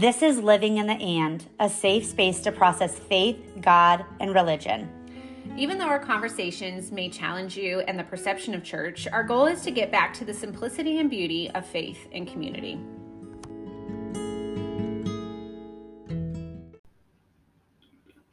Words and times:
This 0.00 0.22
is 0.22 0.38
Living 0.38 0.78
in 0.78 0.86
the 0.86 0.94
And, 0.94 1.44
a 1.58 1.68
safe 1.68 2.06
space 2.06 2.40
to 2.40 2.52
process 2.52 2.98
faith, 2.98 3.36
God, 3.60 4.02
and 4.18 4.34
religion. 4.34 4.88
Even 5.58 5.76
though 5.76 5.88
our 5.88 5.98
conversations 5.98 6.90
may 6.90 7.10
challenge 7.10 7.54
you 7.54 7.80
and 7.80 7.98
the 7.98 8.04
perception 8.04 8.54
of 8.54 8.64
church, 8.64 9.06
our 9.08 9.22
goal 9.22 9.44
is 9.44 9.60
to 9.60 9.70
get 9.70 9.92
back 9.92 10.14
to 10.14 10.24
the 10.24 10.32
simplicity 10.32 11.00
and 11.00 11.10
beauty 11.10 11.50
of 11.50 11.66
faith 11.66 12.08
and 12.14 12.26
community. 12.26 12.80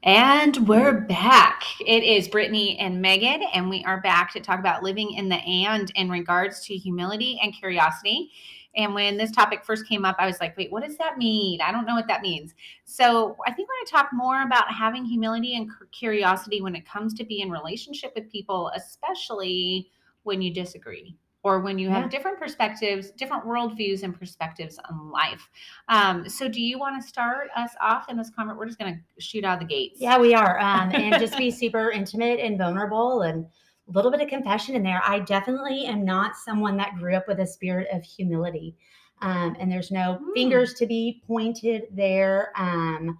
And 0.04 0.70
we're 0.70 1.02
back. 1.02 1.63
It 1.86 2.02
is 2.02 2.29
Brittany 2.29 2.79
and 2.79 3.02
Megan, 3.02 3.43
and 3.54 3.70
we 3.70 3.84
are 3.84 3.99
back 3.99 4.31
to 4.31 4.39
talk 4.39 4.59
about 4.59 4.84
living 4.84 5.11
in 5.11 5.27
the 5.27 5.36
and 5.36 5.91
in 5.95 6.09
regards 6.09 6.65
to 6.68 6.77
humility 6.77 7.38
and 7.43 7.54
curiosity. 7.54 8.31
And 8.77 8.93
when 8.93 9.17
this 9.17 9.31
topic 9.31 9.65
first 9.65 9.87
came 9.87 10.05
up, 10.05 10.15
I 10.19 10.27
was 10.27 10.39
like, 10.39 10.55
wait, 10.55 10.71
what 10.71 10.83
does 10.83 10.97
that 10.97 11.18
mean? 11.18 11.59
I 11.61 11.71
don't 11.71 11.85
know 11.85 11.95
what 11.95 12.07
that 12.07 12.21
means. 12.21 12.54
So 12.85 13.35
I 13.45 13.51
think 13.51 13.68
going 13.68 13.85
to 13.85 13.91
talk 13.91 14.09
more 14.13 14.43
about 14.43 14.71
having 14.71 15.04
humility 15.04 15.57
and 15.57 15.69
curiosity 15.91 16.61
when 16.61 16.75
it 16.75 16.87
comes 16.87 17.13
to 17.15 17.25
be 17.25 17.41
in 17.41 17.49
relationship 17.49 18.13
with 18.15 18.32
people, 18.32 18.71
especially 18.75 19.89
when 20.23 20.41
you 20.41 20.54
disagree 20.54 21.18
or 21.43 21.61
when 21.61 21.79
you 21.79 21.89
have 21.89 22.04
yeah. 22.04 22.09
different 22.09 22.37
perspectives, 22.37 23.11
different 23.11 23.45
worldviews 23.45 24.04
and 24.04 24.18
perspectives 24.18 24.79
on 24.89 25.09
life. 25.09 25.49
Um, 25.87 26.27
so, 26.27 26.47
do 26.47 26.61
you 26.61 26.77
want 26.77 27.01
to 27.01 27.07
start 27.07 27.47
us 27.55 27.71
off 27.79 28.09
in 28.09 28.18
this 28.18 28.29
comment? 28.29 28.57
We're 28.57 28.65
just 28.65 28.79
going 28.79 28.93
to 28.96 29.21
shoot 29.21 29.46
out 29.46 29.59
the 29.59 29.65
gates. 29.65 29.99
Yeah, 29.99 30.18
we 30.18 30.33
are, 30.33 30.59
um, 30.59 30.93
and 30.93 31.19
just 31.19 31.37
be 31.37 31.49
super 31.63 31.91
intimate 31.91 32.39
and 32.39 32.57
vulnerable 32.57 33.21
and 33.21 33.45
a 33.88 33.91
little 33.91 34.11
bit 34.11 34.22
of 34.22 34.27
confession 34.27 34.75
in 34.75 34.83
there. 34.83 35.02
I 35.05 35.19
definitely 35.19 35.86
am 35.86 36.03
not 36.03 36.36
someone 36.36 36.77
that 36.77 36.97
grew 36.97 37.16
up 37.16 37.27
with 37.27 37.39
a 37.39 37.47
spirit 37.47 37.88
of 37.91 38.03
humility. 38.03 38.75
Um, 39.22 39.55
and 39.59 39.72
there's 39.72 39.91
no 39.91 40.19
mm. 40.22 40.33
fingers 40.33 40.73
to 40.75 40.85
be 40.85 41.23
pointed 41.25 41.83
there. 41.91 42.52
Um, 42.55 43.17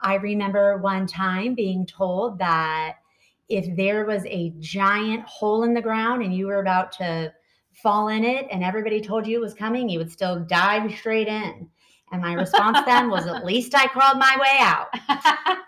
I 0.00 0.14
remember 0.14 0.78
one 0.78 1.06
time 1.06 1.54
being 1.54 1.86
told 1.86 2.38
that 2.38 2.96
if 3.48 3.76
there 3.76 4.04
was 4.04 4.24
a 4.26 4.52
giant 4.58 5.24
hole 5.24 5.62
in 5.62 5.74
the 5.74 5.82
ground 5.82 6.22
and 6.22 6.34
you 6.34 6.46
were 6.46 6.60
about 6.60 6.92
to 6.92 7.32
fall 7.82 8.08
in 8.08 8.24
it 8.24 8.46
and 8.50 8.62
everybody 8.62 9.00
told 9.00 9.26
you 9.26 9.38
it 9.38 9.40
was 9.40 9.54
coming, 9.54 9.88
you 9.88 9.98
would 9.98 10.12
still 10.12 10.40
dive 10.40 10.92
straight 10.94 11.28
in. 11.28 11.68
And 12.10 12.22
my 12.22 12.32
response 12.32 12.78
then 12.86 13.10
was, 13.10 13.26
at 13.26 13.44
least 13.44 13.74
I 13.74 13.86
crawled 13.86 14.18
my 14.18 14.36
way 14.40 14.56
out. 14.60 14.88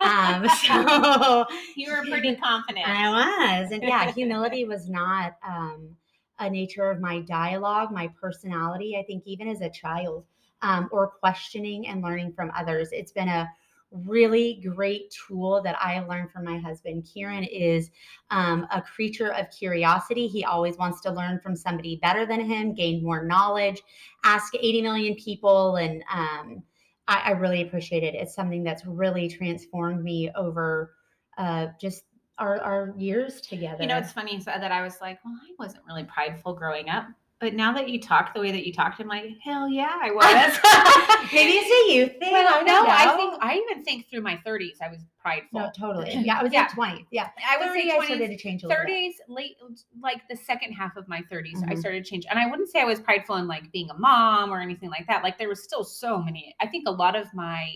Um, 0.01 0.49
so 0.67 1.47
you 1.77 1.93
were 1.93 2.03
pretty 2.03 2.37
confident. 2.43 2.89
I 2.89 3.59
was. 3.61 3.73
And 3.73 3.83
yeah, 3.83 4.11
humility 4.15 4.65
was 4.65 4.89
not 4.89 5.37
um, 5.47 5.97
a 6.39 6.49
nature 6.49 6.91
of 6.91 7.01
my 7.01 7.21
dialogue, 7.21 7.93
my 7.93 8.09
personality. 8.21 8.97
I 8.99 9.03
think 9.03 9.23
even 9.27 9.49
as 9.49 9.61
a 9.61 9.69
child, 9.69 10.25
um, 10.63 10.89
or 10.93 11.09
questioning 11.09 11.89
and 11.89 12.03
learning 12.03 12.33
from 12.33 12.51
others, 12.55 12.91
it's 12.93 13.13
been 13.13 13.29
a 13.29 13.49
really 13.93 14.61
great 14.63 15.11
tool 15.11 15.61
that 15.63 15.77
I 15.81 16.01
learned 16.01 16.31
from 16.31 16.45
my 16.45 16.59
husband. 16.59 17.09
Kieran 17.13 17.45
is 17.45 17.91
um, 18.31 18.67
a 18.71 18.81
creature 18.81 19.33
of 19.33 19.51
curiosity. 19.51 20.27
He 20.27 20.45
always 20.45 20.77
wants 20.77 21.01
to 21.03 21.11
learn 21.11 21.41
from 21.41 21.57
somebody 21.57 21.97
better 21.97 22.25
than 22.27 22.41
him, 22.41 22.75
gain 22.75 23.03
more 23.03 23.25
knowledge, 23.25 23.83
ask 24.25 24.55
80 24.55 24.83
million 24.83 25.15
people. 25.17 25.77
And 25.77 26.05
um, 26.13 26.63
I, 27.09 27.23
I, 27.27 27.31
really 27.33 27.63
appreciate 27.63 28.05
it. 28.05 28.15
It's 28.15 28.35
something 28.35 28.63
that's 28.63 28.87
really 28.87 29.29
transformed 29.29 30.05
me 30.05 30.31
over 30.37 30.95
uh, 31.37 31.69
just 31.81 32.05
our, 32.39 32.61
our 32.61 32.95
years 32.97 33.41
together. 33.41 33.83
You 33.83 33.89
know, 33.89 33.99
it's 33.99 34.13
funny 34.13 34.41
so 34.41 34.53
that 34.53 34.71
I 34.73 34.83
was 34.83 35.01
like, 35.01 35.19
well, 35.25 35.39
I 35.43 35.53
wasn't 35.59 35.85
really 35.87 36.05
prideful 36.05 36.55
growing 36.55 36.89
up. 36.89 37.07
But 37.41 37.55
now 37.55 37.73
that 37.73 37.89
you 37.89 37.99
talk 37.99 38.35
the 38.35 38.41
way 38.41 38.53
that 38.53 38.67
you 38.67 38.73
talked, 38.73 39.01
I'm 39.01 39.09
like, 39.09 39.25
hell 39.43 39.67
yeah, 39.67 39.99
I 39.99 40.11
was. 40.11 41.31
Maybe 41.33 41.53
it's 41.53 41.91
a 41.91 41.95
youth 41.95 42.19
thing. 42.19 42.33
Well, 42.33 42.65
no, 42.67 42.85
I 42.87 43.17
think 43.17 43.35
I 43.41 43.57
even 43.57 43.83
think 43.83 44.11
through 44.11 44.21
my 44.21 44.39
30s 44.47 44.77
I 44.83 44.89
was 44.91 44.99
prideful. 45.19 45.61
No, 45.61 45.71
totally. 45.77 46.11
Yeah, 46.21 46.39
I 46.39 46.43
was 46.43 46.53
yeah. 46.53 46.63
at 46.63 46.75
20. 46.75 47.07
Yeah, 47.11 47.29
I 47.49 47.57
was 47.57 47.69
30. 47.69 47.89
20s, 47.89 47.93
I 47.93 48.05
started 48.05 48.29
to 48.29 48.37
change 48.37 48.63
a 48.63 48.67
30s, 48.67 49.13
late, 49.27 49.57
like 50.03 50.21
the 50.29 50.37
second 50.37 50.73
half 50.73 50.97
of 50.97 51.09
my 51.09 51.23
30s, 51.33 51.55
mm-hmm. 51.55 51.71
I 51.71 51.77
started 51.77 52.05
to 52.05 52.11
change. 52.11 52.27
And 52.29 52.39
I 52.39 52.47
wouldn't 52.47 52.69
say 52.69 52.83
I 52.83 52.85
was 52.85 53.01
prideful 53.01 53.37
in 53.37 53.49
like 53.49 53.73
being 53.73 53.89
a 53.89 53.95
mom 53.95 54.53
or 54.53 54.61
anything 54.61 54.91
like 54.91 55.07
that. 55.07 55.23
Like 55.23 55.39
there 55.39 55.49
was 55.49 55.63
still 55.63 55.83
so 55.83 56.23
many. 56.23 56.55
I 56.61 56.67
think 56.67 56.87
a 56.87 56.93
lot 56.93 57.17
of 57.17 57.33
my 57.33 57.73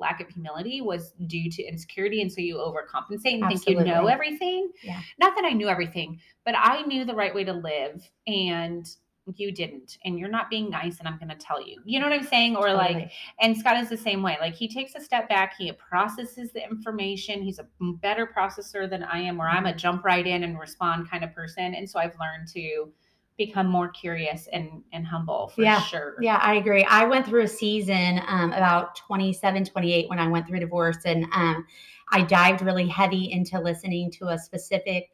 lack 0.00 0.20
of 0.20 0.28
humility 0.28 0.80
was 0.80 1.12
due 1.26 1.50
to 1.50 1.62
insecurity 1.62 2.22
and 2.22 2.32
so 2.32 2.40
you 2.40 2.56
overcompensate 2.56 3.34
and 3.34 3.44
Absolutely. 3.44 3.74
think 3.74 3.78
you 3.78 3.84
know 3.84 4.06
everything 4.06 4.70
yeah 4.82 5.00
not 5.18 5.34
that 5.36 5.44
i 5.44 5.50
knew 5.50 5.68
everything 5.68 6.18
but 6.44 6.54
i 6.56 6.82
knew 6.82 7.04
the 7.04 7.14
right 7.14 7.34
way 7.34 7.44
to 7.44 7.52
live 7.52 8.08
and 8.26 8.96
you 9.36 9.52
didn't 9.52 9.98
and 10.04 10.18
you're 10.18 10.28
not 10.28 10.50
being 10.50 10.70
nice 10.70 10.98
and 10.98 11.06
i'm 11.06 11.16
going 11.18 11.28
to 11.28 11.36
tell 11.36 11.64
you 11.64 11.80
you 11.84 12.00
know 12.00 12.06
what 12.06 12.12
i'm 12.12 12.26
saying 12.26 12.56
or 12.56 12.68
totally. 12.68 12.94
like 12.94 13.12
and 13.40 13.56
scott 13.56 13.76
is 13.76 13.88
the 13.88 13.96
same 13.96 14.22
way 14.22 14.36
like 14.40 14.54
he 14.54 14.66
takes 14.66 14.94
a 14.94 15.00
step 15.00 15.28
back 15.28 15.54
he 15.56 15.70
processes 15.72 16.50
the 16.52 16.64
information 16.64 17.42
he's 17.42 17.58
a 17.58 17.66
better 17.80 18.26
processor 18.26 18.88
than 18.88 19.02
i 19.04 19.20
am 19.20 19.36
where 19.36 19.48
i'm 19.48 19.66
a 19.66 19.68
mm-hmm. 19.68 19.78
jump 19.78 20.04
right 20.04 20.26
in 20.26 20.42
and 20.42 20.58
respond 20.58 21.08
kind 21.08 21.22
of 21.22 21.32
person 21.34 21.74
and 21.74 21.88
so 21.88 21.98
i've 21.98 22.18
learned 22.18 22.48
to 22.48 22.90
become 23.40 23.66
more 23.66 23.88
curious 23.88 24.48
and 24.52 24.82
and 24.92 25.06
humble 25.06 25.48
for 25.48 25.62
yeah, 25.62 25.80
sure. 25.80 26.16
Yeah, 26.20 26.36
I 26.36 26.56
agree. 26.56 26.84
I 26.84 27.06
went 27.06 27.26
through 27.26 27.44
a 27.44 27.48
season 27.48 28.20
um, 28.28 28.52
about 28.52 28.96
27, 28.96 29.64
28 29.64 30.10
when 30.10 30.18
I 30.18 30.28
went 30.28 30.46
through 30.46 30.60
divorce 30.60 30.98
and 31.06 31.24
um, 31.32 31.66
I 32.12 32.20
dived 32.20 32.60
really 32.60 32.86
heavy 32.86 33.32
into 33.32 33.58
listening 33.58 34.10
to 34.12 34.28
a 34.28 34.38
specific 34.38 35.08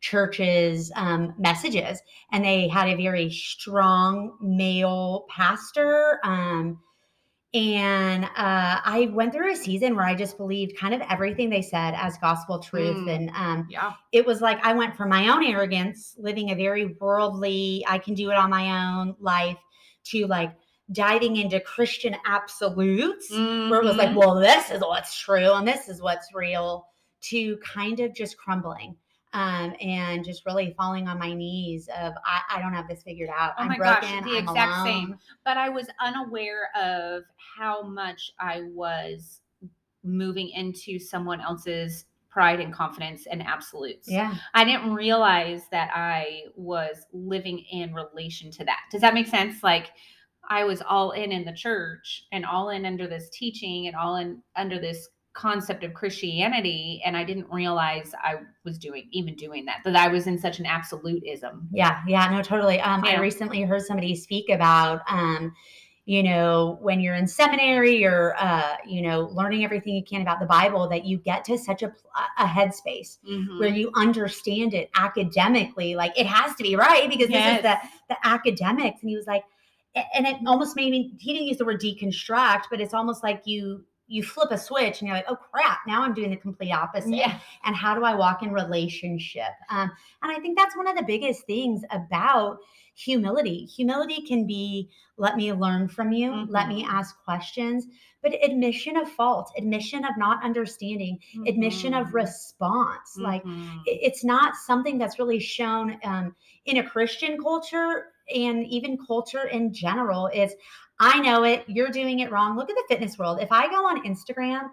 church's 0.00 0.92
um, 0.94 1.34
messages 1.38 2.00
and 2.32 2.44
they 2.44 2.68
had 2.68 2.88
a 2.88 2.96
very 2.96 3.30
strong 3.30 4.36
male 4.42 5.24
pastor 5.30 6.20
um, 6.22 6.78
and 7.52 8.24
uh, 8.24 8.28
I 8.84 9.10
went 9.12 9.32
through 9.32 9.52
a 9.52 9.56
season 9.56 9.96
where 9.96 10.04
I 10.04 10.14
just 10.14 10.36
believed 10.36 10.78
kind 10.78 10.94
of 10.94 11.00
everything 11.10 11.50
they 11.50 11.62
said 11.62 11.94
as 11.96 12.16
gospel 12.18 12.60
truth. 12.60 12.96
Mm, 12.96 13.10
and 13.16 13.30
um, 13.30 13.66
yeah, 13.68 13.92
it 14.12 14.24
was 14.24 14.40
like 14.40 14.64
I 14.64 14.72
went 14.72 14.96
from 14.96 15.08
my 15.08 15.28
own 15.28 15.44
arrogance, 15.44 16.14
living 16.16 16.50
a 16.50 16.54
very 16.54 16.96
worldly, 17.00 17.84
I 17.88 17.98
can 17.98 18.14
do 18.14 18.30
it 18.30 18.36
on 18.36 18.50
my 18.50 18.98
own 19.00 19.16
life, 19.18 19.58
to 20.04 20.26
like 20.28 20.52
diving 20.92 21.36
into 21.36 21.58
Christian 21.58 22.16
absolutes, 22.24 23.32
mm-hmm. 23.32 23.68
where 23.68 23.80
it 23.80 23.84
was 23.84 23.96
like, 23.96 24.10
mm-hmm. 24.10 24.18
well, 24.18 24.36
this 24.36 24.70
is 24.70 24.80
what's 24.80 25.18
true 25.18 25.52
and 25.52 25.66
this 25.66 25.88
is 25.88 26.00
what's 26.00 26.32
real, 26.32 26.86
to 27.22 27.56
kind 27.58 27.98
of 27.98 28.14
just 28.14 28.36
crumbling 28.38 28.94
um, 29.32 29.74
and 29.80 30.24
just 30.24 30.44
really 30.44 30.74
falling 30.76 31.06
on 31.06 31.18
my 31.18 31.32
knees 31.32 31.88
of 31.98 32.14
I, 32.24 32.56
I 32.56 32.60
don't 32.60 32.72
have 32.72 32.88
this 32.88 33.02
figured 33.02 33.30
out. 33.30 33.52
Oh 33.58 33.62
I'm 33.62 33.68
my 33.68 33.76
broken, 33.76 34.20
gosh, 34.20 34.24
the 34.24 34.38
I'm 34.38 34.48
exact 34.48 34.72
alone. 34.72 34.86
same. 34.86 35.16
But 35.44 35.56
I 35.56 35.68
was 35.68 35.86
unaware 36.00 36.70
of 36.76 37.22
how 37.58 37.82
much 37.82 38.32
I 38.40 38.62
was 38.72 39.40
moving 40.02 40.48
into 40.50 40.98
someone 40.98 41.40
else's 41.40 42.06
pride 42.30 42.60
and 42.60 42.72
confidence 42.72 43.26
and 43.30 43.42
absolutes. 43.42 44.08
Yeah. 44.08 44.34
I 44.54 44.64
didn't 44.64 44.94
realize 44.94 45.62
that 45.70 45.90
I 45.94 46.44
was 46.56 47.06
living 47.12 47.58
in 47.70 47.92
relation 47.92 48.50
to 48.52 48.64
that. 48.64 48.78
Does 48.90 49.00
that 49.00 49.14
make 49.14 49.26
sense? 49.26 49.62
Like 49.62 49.90
I 50.48 50.64
was 50.64 50.82
all 50.82 51.12
in 51.12 51.32
in 51.32 51.44
the 51.44 51.52
church 51.52 52.24
and 52.32 52.44
all 52.44 52.70
in 52.70 52.84
under 52.86 53.06
this 53.06 53.28
teaching 53.30 53.86
and 53.86 53.96
all 53.96 54.16
in 54.16 54.42
under 54.56 54.80
this 54.80 55.08
concept 55.32 55.84
of 55.84 55.94
Christianity 55.94 57.00
and 57.04 57.16
I 57.16 57.24
didn't 57.24 57.46
realize 57.50 58.12
I 58.22 58.36
was 58.64 58.78
doing 58.78 59.08
even 59.12 59.36
doing 59.36 59.64
that 59.66 59.78
that 59.84 59.96
I 59.96 60.08
was 60.08 60.26
in 60.26 60.38
such 60.38 60.58
an 60.58 60.66
absolutism. 60.66 61.68
Yeah, 61.72 62.00
yeah, 62.06 62.28
no 62.30 62.42
totally. 62.42 62.80
Um 62.80 63.04
yeah. 63.04 63.12
I 63.12 63.20
recently 63.20 63.62
heard 63.62 63.82
somebody 63.82 64.14
speak 64.16 64.48
about 64.50 65.02
um 65.08 65.54
you 66.06 66.24
know 66.24 66.78
when 66.80 66.98
you're 66.98 67.14
in 67.14 67.28
seminary 67.28 68.04
or 68.04 68.34
uh 68.38 68.76
you 68.84 69.02
know 69.02 69.30
learning 69.32 69.64
everything 69.64 69.94
you 69.94 70.02
can 70.02 70.22
about 70.22 70.40
the 70.40 70.46
bible 70.46 70.88
that 70.88 71.04
you 71.04 71.18
get 71.18 71.44
to 71.44 71.56
such 71.56 71.82
a 71.82 71.92
a 72.38 72.44
headspace 72.44 73.18
mm-hmm. 73.28 73.60
where 73.60 73.68
you 73.68 73.92
understand 73.94 74.74
it 74.74 74.90
academically 74.96 75.94
like 75.94 76.18
it 76.18 76.26
has 76.26 76.56
to 76.56 76.62
be 76.62 76.74
right 76.74 77.08
because 77.08 77.30
yes. 77.30 77.44
this 77.44 77.56
is 77.58 77.62
the 77.62 78.14
the 78.14 78.26
academics 78.26 79.00
and 79.02 79.10
he 79.10 79.16
was 79.16 79.26
like 79.26 79.44
and 80.14 80.26
it 80.26 80.36
almost 80.46 80.74
made 80.74 80.90
me 80.90 81.12
he 81.18 81.32
didn't 81.32 81.46
use 81.46 81.58
the 81.58 81.64
word 81.64 81.80
deconstruct 81.80 82.64
but 82.70 82.80
it's 82.80 82.94
almost 82.94 83.22
like 83.22 83.42
you 83.44 83.84
you 84.10 84.24
flip 84.24 84.50
a 84.50 84.58
switch 84.58 85.00
and 85.00 85.08
you're 85.08 85.16
like, 85.16 85.26
oh 85.28 85.36
crap, 85.36 85.78
now 85.86 86.02
I'm 86.02 86.12
doing 86.12 86.30
the 86.30 86.36
complete 86.36 86.72
opposite. 86.72 87.14
Yeah. 87.14 87.38
And 87.64 87.76
how 87.76 87.94
do 87.94 88.04
I 88.04 88.14
walk 88.14 88.42
in 88.42 88.52
relationship? 88.52 89.52
Um, 89.70 89.90
and 90.22 90.32
I 90.32 90.40
think 90.40 90.58
that's 90.58 90.76
one 90.76 90.88
of 90.88 90.96
the 90.96 91.04
biggest 91.04 91.46
things 91.46 91.82
about 91.92 92.58
humility. 92.94 93.66
Humility 93.66 94.22
can 94.26 94.46
be 94.46 94.90
let 95.16 95.36
me 95.36 95.52
learn 95.52 95.88
from 95.88 96.12
you, 96.12 96.30
mm-hmm. 96.30 96.52
let 96.52 96.66
me 96.66 96.82
mm-hmm. 96.82 96.90
ask 96.90 97.22
questions, 97.24 97.86
but 98.20 98.34
admission 98.42 98.96
of 98.96 99.08
fault, 99.08 99.52
admission 99.56 100.04
of 100.04 100.18
not 100.18 100.42
understanding, 100.44 101.18
mm-hmm. 101.32 101.46
admission 101.46 101.94
of 101.94 102.08
mm-hmm. 102.08 102.16
response. 102.16 103.16
Mm-hmm. 103.16 103.22
Like 103.22 103.42
it's 103.86 104.24
not 104.24 104.56
something 104.56 104.98
that's 104.98 105.20
really 105.20 105.40
shown 105.40 105.98
um, 106.02 106.34
in 106.66 106.78
a 106.78 106.88
Christian 106.88 107.40
culture 107.40 108.06
and 108.34 108.66
even 108.66 108.98
culture 109.06 109.46
in 109.46 109.72
general. 109.72 110.26
Is 110.28 110.52
I 111.00 111.18
know 111.20 111.44
it. 111.44 111.64
You're 111.66 111.90
doing 111.90 112.20
it 112.20 112.30
wrong. 112.30 112.56
Look 112.56 112.70
at 112.70 112.76
the 112.76 112.84
fitness 112.88 113.18
world. 113.18 113.40
If 113.40 113.50
I 113.50 113.68
go 113.68 113.86
on 113.86 114.04
Instagram, 114.04 114.68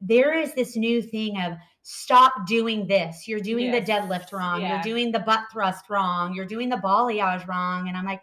there 0.00 0.34
is 0.34 0.54
this 0.54 0.76
new 0.76 1.02
thing 1.02 1.40
of 1.40 1.54
stop 1.82 2.46
doing 2.46 2.86
this. 2.86 3.26
You're 3.26 3.40
doing 3.40 3.66
yes. 3.66 3.86
the 3.86 3.92
deadlift 3.92 4.32
wrong. 4.32 4.60
Yeah. 4.60 4.74
You're 4.74 4.82
doing 4.82 5.10
the 5.10 5.20
butt 5.20 5.44
thrust 5.50 5.88
wrong. 5.88 6.34
You're 6.34 6.46
doing 6.46 6.68
the 6.68 6.76
balayage 6.76 7.46
wrong. 7.48 7.88
And 7.88 7.96
I'm 7.96 8.04
like, 8.04 8.22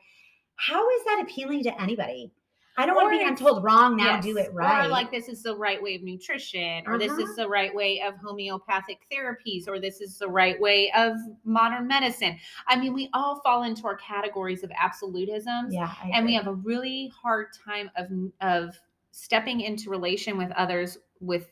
how 0.56 0.88
is 0.90 1.04
that 1.06 1.24
appealing 1.24 1.64
to 1.64 1.82
anybody? 1.82 2.32
I 2.78 2.86
don't 2.86 2.96
want 2.96 3.12
to 3.12 3.18
be 3.18 3.26
I'm 3.26 3.36
told 3.36 3.64
wrong 3.64 3.98
now, 3.98 4.16
yes, 4.16 4.24
do 4.24 4.38
it 4.38 4.54
right. 4.54 4.86
Or 4.86 4.90
like 4.90 5.10
this 5.12 5.28
is 5.28 5.42
the 5.42 5.56
right 5.56 5.82
way 5.82 5.96
of 5.96 6.04
nutrition, 6.04 6.84
or 6.86 6.96
uh-huh. 6.96 6.98
this 7.00 7.12
is 7.14 7.32
uh-huh. 7.32 7.44
the 7.44 7.50
right 7.50 7.74
way 7.74 8.02
of 8.02 8.16
homeopathic 8.18 9.00
therapies, 9.12 9.68
or 9.68 9.80
this 9.80 10.00
is 10.00 10.20
the 10.20 10.28
right 10.28 10.60
way 10.62 10.92
of 10.96 11.14
modern 11.44 11.88
medicine. 11.88 12.38
I 12.68 12.80
mean, 12.80 12.94
we 12.94 13.10
all 13.14 13.42
fall 13.42 13.64
into 13.64 13.88
our 13.88 13.98
categories 13.98 14.64
of 14.64 14.72
absolutism. 14.80 15.72
Yeah. 15.72 15.92
and 16.14 16.26
we 16.26 16.36
have 16.36 16.48
a 16.48 16.54
really 16.54 17.12
hard 17.20 17.48
time 17.66 17.90
of 17.96 18.08
of 18.42 18.80
stepping 19.12 19.62
into 19.62 19.90
relation 19.90 20.38
with 20.38 20.52
others 20.52 21.00
with 21.20 21.52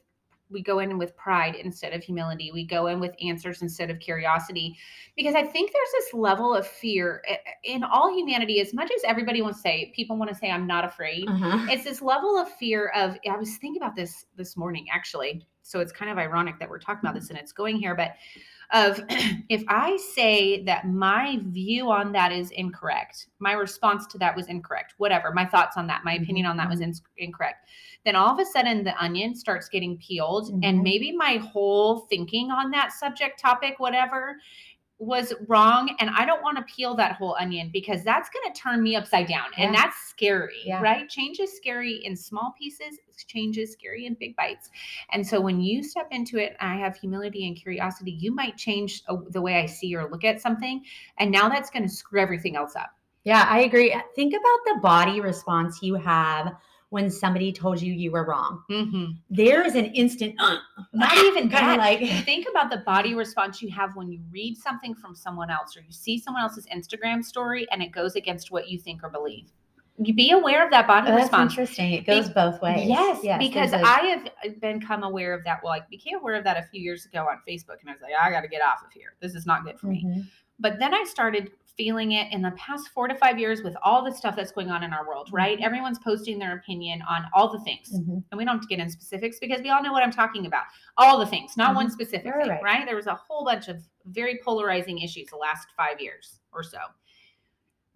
we 0.50 0.62
go 0.62 0.80
in 0.80 0.98
with 0.98 1.16
pride 1.18 1.56
instead 1.56 1.94
of 1.94 2.04
humility. 2.04 2.52
We 2.52 2.66
go 2.66 2.88
in 2.88 3.00
with 3.00 3.16
answers 3.22 3.62
instead 3.62 3.90
of 3.90 4.00
curiosity. 4.00 4.78
Because 5.18 5.36
I 5.36 5.44
think 5.44 5.72
there's 5.72 5.92
this 6.04 6.14
level 6.14 6.54
of 6.54 6.68
fear 6.68 7.24
in 7.64 7.84
all 7.84 8.16
humanity, 8.16 8.62
as 8.62 8.74
much 8.74 8.92
as 8.96 9.02
everybody 9.06 9.42
wants 9.42 9.60
to 9.60 9.62
say, 9.64 9.92
people 9.96 10.18
want 10.18 10.30
to 10.30 10.36
say, 10.36 10.52
I'm 10.52 10.68
not 10.68 10.86
afraid. 10.86 11.28
Uh-huh. 11.28 11.68
It's 11.70 11.84
this 11.84 12.02
level 12.02 12.38
of 12.38 12.50
fear 12.50 12.90
of, 12.96 13.18
I 13.30 13.38
was 13.38 13.58
thinking 13.58 13.82
about 13.82 13.96
this 13.96 14.26
this 14.36 14.56
morning, 14.56 14.86
actually. 14.94 15.46
So 15.66 15.80
it's 15.80 15.92
kind 15.92 16.12
of 16.12 16.20
ironic 16.20 16.60
that 16.60 16.70
we're 16.70 16.80
talking 16.80 17.00
about 17.02 17.16
this 17.16 17.30
and 17.30 17.40
it's 17.40 17.52
going 17.52 17.78
here, 17.78 17.96
but 17.96 18.16
of 18.72 19.02
if 19.50 19.64
I 19.68 19.98
say 19.98 20.64
that 20.64 20.88
my 20.88 21.40
view 21.48 21.90
on 21.90 22.12
that 22.12 22.32
is 22.32 22.52
incorrect, 22.52 23.28
my 23.40 23.54
response 23.54 24.06
to 24.08 24.20
that 24.20 24.36
was 24.36 24.48
incorrect, 24.48 24.94
whatever, 24.98 25.32
my 25.32 25.46
thoughts 25.46 25.76
on 25.76 25.88
that, 25.88 26.04
my 26.04 26.14
opinion 26.14 26.46
on 26.46 26.56
that 26.58 26.70
was 26.70 26.82
mm-hmm. 26.82 26.92
in- 27.18 27.26
incorrect, 27.30 27.68
then 28.06 28.16
all 28.16 28.32
of 28.32 28.40
a 28.40 28.46
sudden 28.46 28.84
the 28.84 28.96
onion 29.04 29.34
starts 29.34 29.68
getting 29.68 29.98
peeled. 29.98 30.52
Mm-hmm. 30.52 30.60
And 30.64 30.82
maybe 30.82 31.12
my 31.12 31.38
whole 31.38 32.02
thinking 32.02 32.52
on 32.52 32.70
that 32.72 32.92
subject, 32.92 33.40
topic, 33.40 33.80
whatever, 33.80 34.38
was 34.98 35.34
wrong 35.48 35.94
and 36.00 36.10
i 36.18 36.26
don't 36.26 36.42
want 36.42 36.58
to 36.58 36.64
peel 36.74 36.96
that 36.96 37.14
whole 37.14 37.36
onion 37.38 37.70
because 37.74 38.02
that's 38.04 38.30
going 38.30 38.54
to 38.54 38.60
turn 38.60 38.82
me 38.82 38.96
upside 38.96 39.28
down 39.28 39.48
yeah. 39.58 39.66
and 39.66 39.76
that's 39.76 40.08
scary 40.08 40.62
yeah. 40.64 40.82
right 40.82 41.10
change 41.10 41.40
is 41.42 41.56
scary 41.56 41.96
in 42.06 42.16
small 42.16 42.54
pieces 42.58 42.98
change 43.28 43.58
is 43.58 43.74
scary 43.74 44.06
in 44.06 44.14
big 44.20 44.36
bites 44.38 44.70
and 45.12 45.26
so 45.26 45.40
when 45.40 45.60
you 45.60 45.84
step 45.84 46.08
into 46.12 46.38
it 46.38 46.56
i 46.62 46.76
have 46.76 46.96
humility 46.96 47.46
and 47.46 47.58
curiosity 47.58 48.12
you 48.12 48.34
might 48.34 48.56
change 48.56 49.04
uh, 49.10 49.18
the 49.32 49.42
way 49.42 49.56
i 49.56 49.66
see 49.66 49.94
or 49.96 50.10
look 50.10 50.24
at 50.24 50.40
something 50.40 50.82
and 51.20 51.30
now 51.30 51.50
that's 51.50 51.70
going 51.70 51.84
to 51.84 51.90
screw 51.90 52.22
everything 52.22 52.56
else 52.56 52.76
up 52.76 52.92
yeah 53.26 53.46
i 53.50 53.62
agree 53.62 53.94
think 54.16 54.34
about 54.34 54.76
the 54.76 54.80
body 54.82 55.20
response 55.20 55.82
you 55.82 55.96
have 55.96 56.56
when 56.96 57.12
somebody 57.12 57.52
told 57.52 57.82
you 57.82 57.92
you 57.92 58.10
were 58.10 58.24
wrong. 58.24 58.64
Mm-hmm. 58.72 59.18
There 59.30 59.68
is 59.68 59.76
an 59.76 59.88
instant, 59.88 60.34
uh, 60.40 60.60
not 60.94 61.18
even 61.26 61.50
kind 61.50 61.72
of 61.72 61.78
like 61.78 62.00
think 62.24 62.48
about 62.50 62.70
the 62.70 62.78
body 62.86 63.14
response 63.14 63.62
you 63.62 63.70
have 63.72 63.98
when 63.98 64.10
you 64.10 64.22
read 64.32 64.56
something 64.58 64.96
from 64.96 65.14
someone 65.14 65.50
else 65.50 65.76
or 65.76 65.82
you 65.82 65.92
see 65.92 66.18
someone 66.18 66.42
else's 66.42 66.66
Instagram 66.68 67.22
story 67.22 67.68
and 67.70 67.84
it 67.84 67.92
goes 67.92 68.16
against 68.16 68.50
what 68.50 68.70
you 68.70 68.80
think 68.80 69.04
or 69.04 69.10
believe. 69.10 69.52
You 69.98 70.14
be 70.14 70.32
aware 70.32 70.64
of 70.64 70.72
that 70.72 70.88
body 70.88 71.12
oh, 71.12 71.16
response. 71.16 71.52
interesting. 71.52 71.92
It 71.92 72.06
goes 72.06 72.30
be- 72.30 72.34
both 72.34 72.62
ways. 72.62 72.88
Yes, 72.88 73.20
yes 73.22 73.40
because 73.40 73.74
a- 73.74 73.86
I 73.86 74.22
have 74.44 74.62
become 74.62 75.04
aware 75.04 75.34
of 75.34 75.44
that. 75.44 75.60
Well, 75.62 75.74
I 75.74 75.82
became 75.90 76.20
aware 76.20 76.36
of 76.36 76.46
that 76.46 76.56
a 76.56 76.64
few 76.64 76.82
years 76.82 77.06
ago 77.06 77.28
on 77.30 77.42
Facebook, 77.46 77.82
and 77.82 77.90
I 77.90 77.92
was 77.92 78.02
like, 78.02 78.14
I 78.18 78.32
got 78.32 78.42
to 78.42 78.48
get 78.48 78.62
off 78.62 78.86
of 78.86 78.94
here. 78.94 79.16
This 79.20 79.36
is 79.36 79.46
not 79.46 79.66
good 79.66 79.78
for 79.78 79.88
mm-hmm. 79.88 80.20
me. 80.20 80.32
But 80.60 80.80
then 80.80 80.94
I 80.94 81.04
started 81.04 81.52
feeling 81.78 82.14
it 82.14 82.32
in 82.32 82.42
the 82.42 82.52
past 82.52 82.90
four 82.90 83.08
to 83.08 83.16
five 83.16 83.38
years 83.38 83.62
with 83.62 83.76
all 83.84 84.04
the 84.04 84.12
stuff 84.12 84.36
that's 84.36 84.52
going 84.52 84.70
on 84.70 84.84
in 84.84 84.94
our 84.94 85.08
world, 85.08 85.30
right? 85.32 85.58
Mm-hmm. 85.58 85.66
Everyone's 85.66 86.00
posting 86.00 86.40
their 86.40 86.56
opinion 86.56 87.02
on 87.10 87.26
all 87.34 87.52
the 87.52 87.60
things. 87.60 87.92
Mm-hmm. 87.94 88.18
And 88.32 88.38
we 88.38 88.46
don't 88.46 88.56
have 88.56 88.62
to 88.62 88.68
get 88.68 88.80
in 88.80 88.90
specifics 88.90 89.38
because 89.40 89.62
we 89.62 89.70
all 89.70 89.84
know 89.84 89.92
what 89.92 90.04
I'm 90.04 90.12
talking 90.12 90.46
about. 90.46 90.64
All 90.98 91.20
the 91.20 91.26
things, 91.26 91.58
not 91.58 91.70
mm-hmm. 91.70 91.76
one 91.78 91.92
specific 91.92 92.34
thing, 92.34 92.50
right. 92.50 92.64
right? 92.64 92.86
There 92.86 92.96
was 92.96 93.08
a 93.08 93.16
whole 93.16 93.46
bunch 93.46 93.68
of 93.68 93.82
very 94.06 94.40
polarizing 94.44 95.00
issues 95.00 95.28
the 95.30 95.38
last 95.38 95.68
five 95.76 96.00
years 96.00 96.40
or 96.54 96.64
so. 96.64 96.78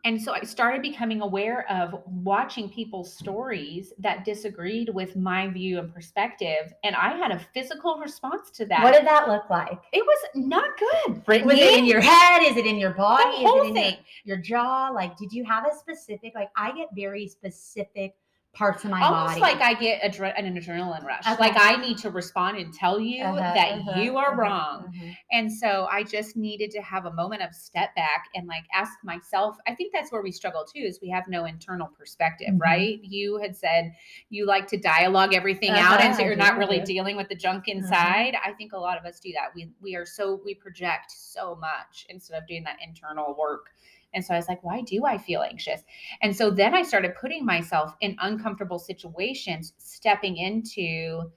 And 0.06 0.22
so 0.22 0.34
I 0.34 0.42
started 0.42 0.82
becoming 0.82 1.22
aware 1.22 1.70
of 1.70 2.02
watching 2.06 2.70
people's 2.70 3.14
stories 3.14 3.92
that 4.00 4.24
disagreed 4.24 4.90
with 4.90 5.16
my 5.16 5.48
view 5.48 5.80
and 5.80 5.94
perspective. 5.94 6.74
And 6.84 6.96
I 6.96 7.18
had 7.18 7.32
a 7.32 7.40
physical 7.54 7.98
response 7.98 8.50
to 8.52 8.66
that. 8.68 8.82
What 8.82 8.94
did 8.94 9.06
that 9.06 9.28
look 9.28 9.50
like? 9.50 9.80
It 9.92 10.06
was 10.06 10.20
not 10.36 10.70
good. 10.78 11.26
Brittany. 11.26 11.54
Was 11.54 11.60
it 11.60 11.78
in 11.80 11.86
your 11.86 12.02
head? 12.02 12.44
Is 12.44 12.58
it 12.58 12.66
in 12.66 12.78
your 12.78 12.92
body? 12.92 13.44
The 13.44 13.50
whole 13.50 13.62
Is 13.62 13.66
it 13.66 13.68
in 13.70 13.74
thing. 13.76 13.98
Your, 14.24 14.38
your 14.38 14.38
jaw? 14.38 14.90
Like, 14.90 15.18
did 15.18 15.34
you 15.34 15.44
have 15.44 15.66
a 15.66 15.76
specific, 15.76 16.34
like, 16.34 16.50
I 16.56 16.72
get 16.72 16.88
very 16.96 17.28
specific 17.28 18.16
parts 18.54 18.84
of 18.84 18.90
my 18.90 19.02
Almost 19.02 19.40
body. 19.40 19.42
like 19.42 19.62
I 19.62 19.74
get 19.80 20.02
adre- 20.02 20.34
an 20.36 20.54
adrenaline 20.56 21.04
rush. 21.04 21.26
Okay. 21.26 21.36
Like 21.40 21.54
I 21.56 21.76
need 21.76 21.98
to 22.00 22.10
respond 22.10 22.58
and 22.58 22.74
tell 22.74 23.00
you 23.00 23.24
uh-huh, 23.24 23.36
that 23.36 23.80
uh-huh, 23.80 24.02
you 24.02 24.18
are 24.18 24.32
uh-huh, 24.32 24.42
wrong. 24.42 24.86
Uh-huh. 24.88 25.12
And 25.32 25.52
so 25.52 25.88
I 25.92 26.04
just 26.04 26.36
needed 26.36 26.72
to 26.72 26.82
have 26.82 27.06
a 27.06 27.14
moment 27.14 27.44
of 27.44 27.54
step 27.54 27.96
back 27.96 28.26
and 28.34 28.48
like 28.48 28.64
ask 28.74 28.94
myself. 29.04 29.58
I 29.68 29.76
think 29.76 29.94
that's 29.94 30.12
where 30.12 30.24
we 30.24 30.32
struggle 30.32 30.66
too 30.66 30.82
is 30.82 31.00
we 31.02 31.10
have 31.10 31.26
no 31.28 31.46
internal 31.46 31.88
perspective, 31.88 32.50
mm-hmm. 32.50 32.62
right? 32.62 33.00
You 33.04 33.38
had 33.38 33.56
said 33.56 33.94
you 34.30 34.48
like 34.48 34.68
to 34.68 34.78
dialogue 34.78 35.34
everything 35.34 35.72
out 35.72 36.02
and 36.02 36.16
so 36.16 36.24
you're 36.24 36.36
not 36.36 36.58
really 36.58 36.80
dealing 36.80 37.18
with 37.18 37.30
the 37.30 37.36
junk 37.36 37.66
uh-huh. 37.68 37.78
inside. 37.78 38.36
I 38.44 38.54
think 38.54 38.74
a 38.74 38.80
lot 38.80 38.98
of 38.98 39.06
us 39.06 39.20
do 39.20 39.32
that. 39.34 39.54
We 39.56 39.70
we 39.80 39.96
are 39.96 40.06
so 40.06 40.42
we 40.44 40.56
project 40.56 41.12
so 41.12 41.56
much 41.56 42.08
instead 42.10 42.42
of 42.42 42.48
doing 42.48 42.64
that 42.64 42.78
internal 42.84 43.36
work. 43.38 43.68
And 44.14 44.24
so 44.24 44.34
I 44.34 44.38
was 44.38 44.48
like, 44.48 44.64
why 44.64 44.82
do 44.82 45.06
I 45.06 45.18
feel 45.18 45.42
anxious? 45.42 45.82
And 46.22 46.36
so 46.36 46.50
then 46.50 46.74
I 46.74 46.84
started 46.84 47.16
putting 47.20 47.46
myself 47.46 47.94
in 48.02 48.16
uncomfortable 48.20 48.80
situations, 48.80 49.74
stepping 49.78 50.38
into 50.38 51.32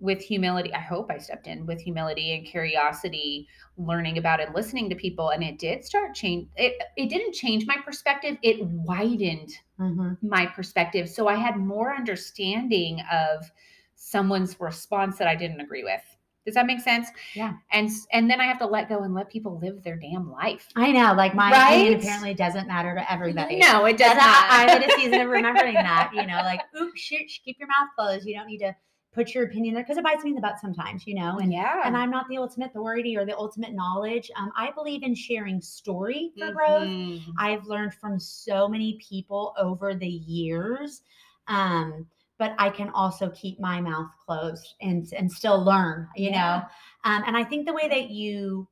with 0.00 0.20
humility. 0.20 0.72
I 0.72 0.80
hope 0.80 1.10
I 1.10 1.18
stepped 1.18 1.46
in 1.46 1.66
with 1.66 1.80
humility 1.80 2.34
and 2.34 2.46
curiosity, 2.46 3.46
learning 3.76 4.18
about 4.18 4.40
and 4.40 4.54
listening 4.54 4.88
to 4.90 4.96
people. 4.96 5.28
And 5.30 5.42
it 5.42 5.58
did 5.58 5.84
start 5.84 6.14
change. 6.14 6.48
It, 6.56 6.82
it 6.96 7.10
didn't 7.10 7.34
change 7.34 7.66
my 7.66 7.76
perspective. 7.84 8.38
It 8.42 8.64
widened 8.64 9.52
mm-hmm. 9.78 10.26
my 10.26 10.46
perspective. 10.46 11.08
So 11.08 11.28
I 11.28 11.34
had 11.34 11.58
more 11.58 11.94
understanding 11.94 13.02
of 13.12 13.50
someone's 13.94 14.58
response 14.58 15.18
that 15.18 15.28
I 15.28 15.36
didn't 15.36 15.60
agree 15.60 15.84
with. 15.84 16.02
Does 16.48 16.54
that 16.54 16.64
make 16.64 16.80
sense? 16.80 17.08
Yeah. 17.34 17.52
And 17.72 17.90
and 18.10 18.30
then 18.30 18.40
I 18.40 18.46
have 18.46 18.58
to 18.60 18.66
let 18.66 18.88
go 18.88 19.00
and 19.00 19.12
let 19.12 19.28
people 19.28 19.58
live 19.58 19.82
their 19.82 19.96
damn 19.96 20.32
life. 20.32 20.66
I 20.76 20.92
know. 20.92 21.12
Like 21.12 21.34
my 21.34 21.50
right? 21.50 21.74
opinion 21.74 22.00
apparently 22.00 22.32
doesn't 22.32 22.66
matter 22.66 22.94
to 22.94 23.12
everybody. 23.12 23.56
No, 23.56 23.84
it 23.84 23.98
does 23.98 24.16
not. 24.16 24.46
I'm 24.48 24.82
in 24.82 24.90
a 24.90 24.94
season 24.94 25.20
of 25.20 25.28
remembering 25.28 25.74
that. 25.74 26.10
You 26.14 26.26
know, 26.26 26.36
like 26.36 26.62
oops, 26.80 26.98
shit, 26.98 27.30
keep 27.44 27.58
your 27.58 27.68
mouth 27.68 27.88
closed. 27.94 28.26
You 28.26 28.34
don't 28.34 28.46
need 28.46 28.60
to 28.60 28.74
put 29.12 29.34
your 29.34 29.44
opinion 29.44 29.74
there 29.74 29.82
because 29.82 29.98
it 29.98 30.04
bites 30.04 30.24
me 30.24 30.30
in 30.30 30.36
the 30.36 30.40
butt 30.40 30.58
sometimes, 30.58 31.06
you 31.06 31.14
know. 31.14 31.36
And 31.38 31.52
yeah, 31.52 31.82
and 31.84 31.94
I'm 31.94 32.10
not 32.10 32.26
the 32.30 32.38
ultimate 32.38 32.70
authority 32.70 33.14
or 33.14 33.26
the 33.26 33.36
ultimate 33.36 33.74
knowledge. 33.74 34.30
Um, 34.34 34.50
I 34.56 34.70
believe 34.70 35.02
in 35.02 35.14
sharing 35.14 35.60
story 35.60 36.32
for 36.38 36.46
mm-hmm. 36.46 36.54
growth. 36.56 37.20
I've 37.38 37.66
learned 37.66 37.92
from 37.92 38.18
so 38.18 38.66
many 38.66 38.98
people 39.06 39.52
over 39.58 39.94
the 39.94 40.08
years. 40.08 41.02
Um, 41.46 42.06
but 42.38 42.54
I 42.58 42.70
can 42.70 42.90
also 42.90 43.30
keep 43.30 43.58
my 43.60 43.80
mouth 43.80 44.10
closed 44.24 44.74
and 44.80 45.06
and 45.12 45.30
still 45.30 45.62
learn, 45.62 46.08
you 46.16 46.30
yeah. 46.30 46.62
know. 47.04 47.10
Um, 47.10 47.24
and 47.26 47.36
I 47.36 47.44
think 47.44 47.66
the 47.66 47.74
way 47.74 47.88
that 47.88 48.10
you 48.10 48.68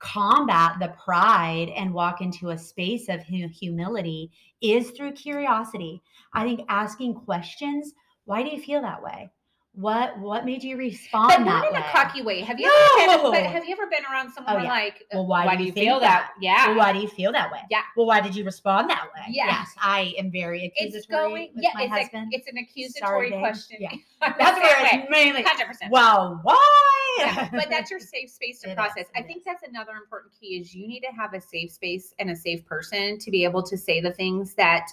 combat 0.00 0.76
the 0.80 0.94
pride 1.04 1.68
and 1.76 1.92
walk 1.92 2.22
into 2.22 2.50
a 2.50 2.58
space 2.58 3.08
of 3.08 3.22
humility 3.22 4.30
is 4.62 4.90
through 4.90 5.12
curiosity. 5.12 6.02
I 6.32 6.44
think 6.44 6.62
asking 6.68 7.14
questions, 7.14 7.92
why 8.24 8.42
do 8.42 8.48
you 8.48 8.60
feel 8.62 8.80
that 8.80 9.02
way? 9.02 9.30
What 9.80 10.18
what 10.18 10.44
made 10.44 10.62
you 10.62 10.76
respond 10.76 11.28
but 11.28 11.44
not 11.44 11.66
in 11.66 11.72
way? 11.72 11.80
a 11.80 11.90
cocky 11.90 12.20
way. 12.20 12.40
Have 12.42 12.60
you 12.60 12.66
no. 12.66 13.14
ever 13.14 13.30
been, 13.30 13.44
have 13.46 13.64
you 13.64 13.72
ever 13.72 13.86
been 13.86 14.04
around 14.10 14.30
someone 14.30 14.56
oh, 14.56 14.62
yeah. 14.62 14.68
like 14.68 15.06
well 15.12 15.26
why, 15.26 15.46
why 15.46 15.56
do 15.56 15.64
you 15.64 15.72
feel 15.72 15.98
that? 16.00 16.28
that? 16.28 16.32
Yeah. 16.38 16.68
Well, 16.68 16.76
why 16.76 16.92
do 16.92 16.98
you 16.98 17.08
feel 17.08 17.32
that 17.32 17.50
way? 17.50 17.60
Yeah. 17.70 17.80
Well 17.96 18.06
why 18.06 18.20
did 18.20 18.36
you 18.36 18.44
respond 18.44 18.90
that 18.90 19.04
way? 19.14 19.24
Yeah. 19.30 19.46
Yes. 19.46 19.74
I 19.78 20.12
am 20.18 20.30
very 20.30 20.66
accusatory 20.66 20.98
it's 20.98 21.06
going, 21.06 21.50
with 21.54 21.64
yeah, 21.64 21.70
my 21.74 21.84
it's 21.84 21.92
husband. 21.92 22.30
A, 22.32 22.36
it's 22.36 22.48
an 22.48 22.58
accusatory 22.58 23.30
Sorry, 23.30 23.40
question. 23.40 23.78
Yeah. 23.80 23.92
that's 24.38 24.60
where 24.60 25.00
it's 25.00 25.10
mainly 25.10 25.42
100%. 25.42 25.90
Well, 25.90 26.40
why? 26.42 27.16
Yeah, 27.18 27.48
but 27.50 27.68
that's 27.70 27.90
your 27.90 28.00
safe 28.00 28.28
space 28.28 28.60
to 28.60 28.70
it 28.70 28.76
process. 28.76 29.06
Is, 29.06 29.10
I 29.16 29.22
think 29.22 29.38
is. 29.38 29.44
that's 29.46 29.62
another 29.66 29.92
important 29.92 30.34
key 30.38 30.58
is 30.58 30.74
you 30.74 30.86
need 30.86 31.00
to 31.00 31.16
have 31.16 31.32
a 31.32 31.40
safe 31.40 31.70
space 31.70 32.14
and 32.18 32.30
a 32.30 32.36
safe 32.36 32.66
person 32.66 33.18
to 33.18 33.30
be 33.30 33.44
able 33.44 33.62
to 33.62 33.78
say 33.78 34.02
the 34.02 34.12
things 34.12 34.52
that 34.54 34.88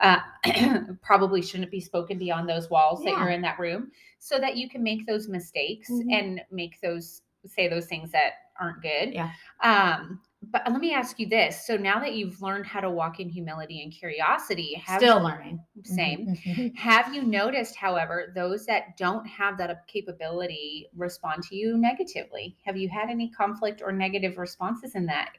uh, 0.00 0.18
probably 1.02 1.40
shouldn't 1.40 1.70
be 1.70 1.80
spoken 1.80 2.18
beyond 2.18 2.48
those 2.48 2.68
walls 2.68 3.00
yeah. 3.02 3.12
that 3.12 3.20
you're 3.20 3.30
in 3.30 3.42
that 3.42 3.58
room 3.58 3.92
so 4.24 4.38
that 4.38 4.56
you 4.56 4.70
can 4.70 4.82
make 4.82 5.06
those 5.06 5.28
mistakes 5.28 5.90
mm-hmm. 5.90 6.10
and 6.10 6.40
make 6.50 6.80
those 6.80 7.20
say 7.46 7.68
those 7.68 7.84
things 7.84 8.10
that 8.10 8.32
aren't 8.58 8.80
good. 8.80 9.12
Yeah. 9.12 9.30
Um, 9.62 10.18
but 10.50 10.62
let 10.66 10.80
me 10.80 10.94
ask 10.94 11.18
you 11.18 11.28
this. 11.28 11.66
So 11.66 11.76
now 11.76 12.00
that 12.00 12.14
you've 12.14 12.40
learned 12.40 12.64
how 12.64 12.80
to 12.80 12.88
walk 12.88 13.20
in 13.20 13.28
humility 13.28 13.82
and 13.82 13.92
curiosity, 13.92 14.80
have 14.82 14.98
still 14.98 15.22
learning. 15.22 15.60
Same. 15.82 16.38
Mm-hmm. 16.46 16.68
have 16.74 17.14
you 17.14 17.22
noticed, 17.22 17.76
however, 17.76 18.32
those 18.34 18.64
that 18.64 18.96
don't 18.96 19.26
have 19.26 19.58
that 19.58 19.86
capability 19.88 20.88
respond 20.96 21.42
to 21.44 21.56
you 21.56 21.76
negatively? 21.76 22.56
Have 22.64 22.78
you 22.78 22.88
had 22.88 23.10
any 23.10 23.28
conflict 23.28 23.82
or 23.84 23.92
negative 23.92 24.38
responses 24.38 24.94
in 24.94 25.04
that 25.06 25.32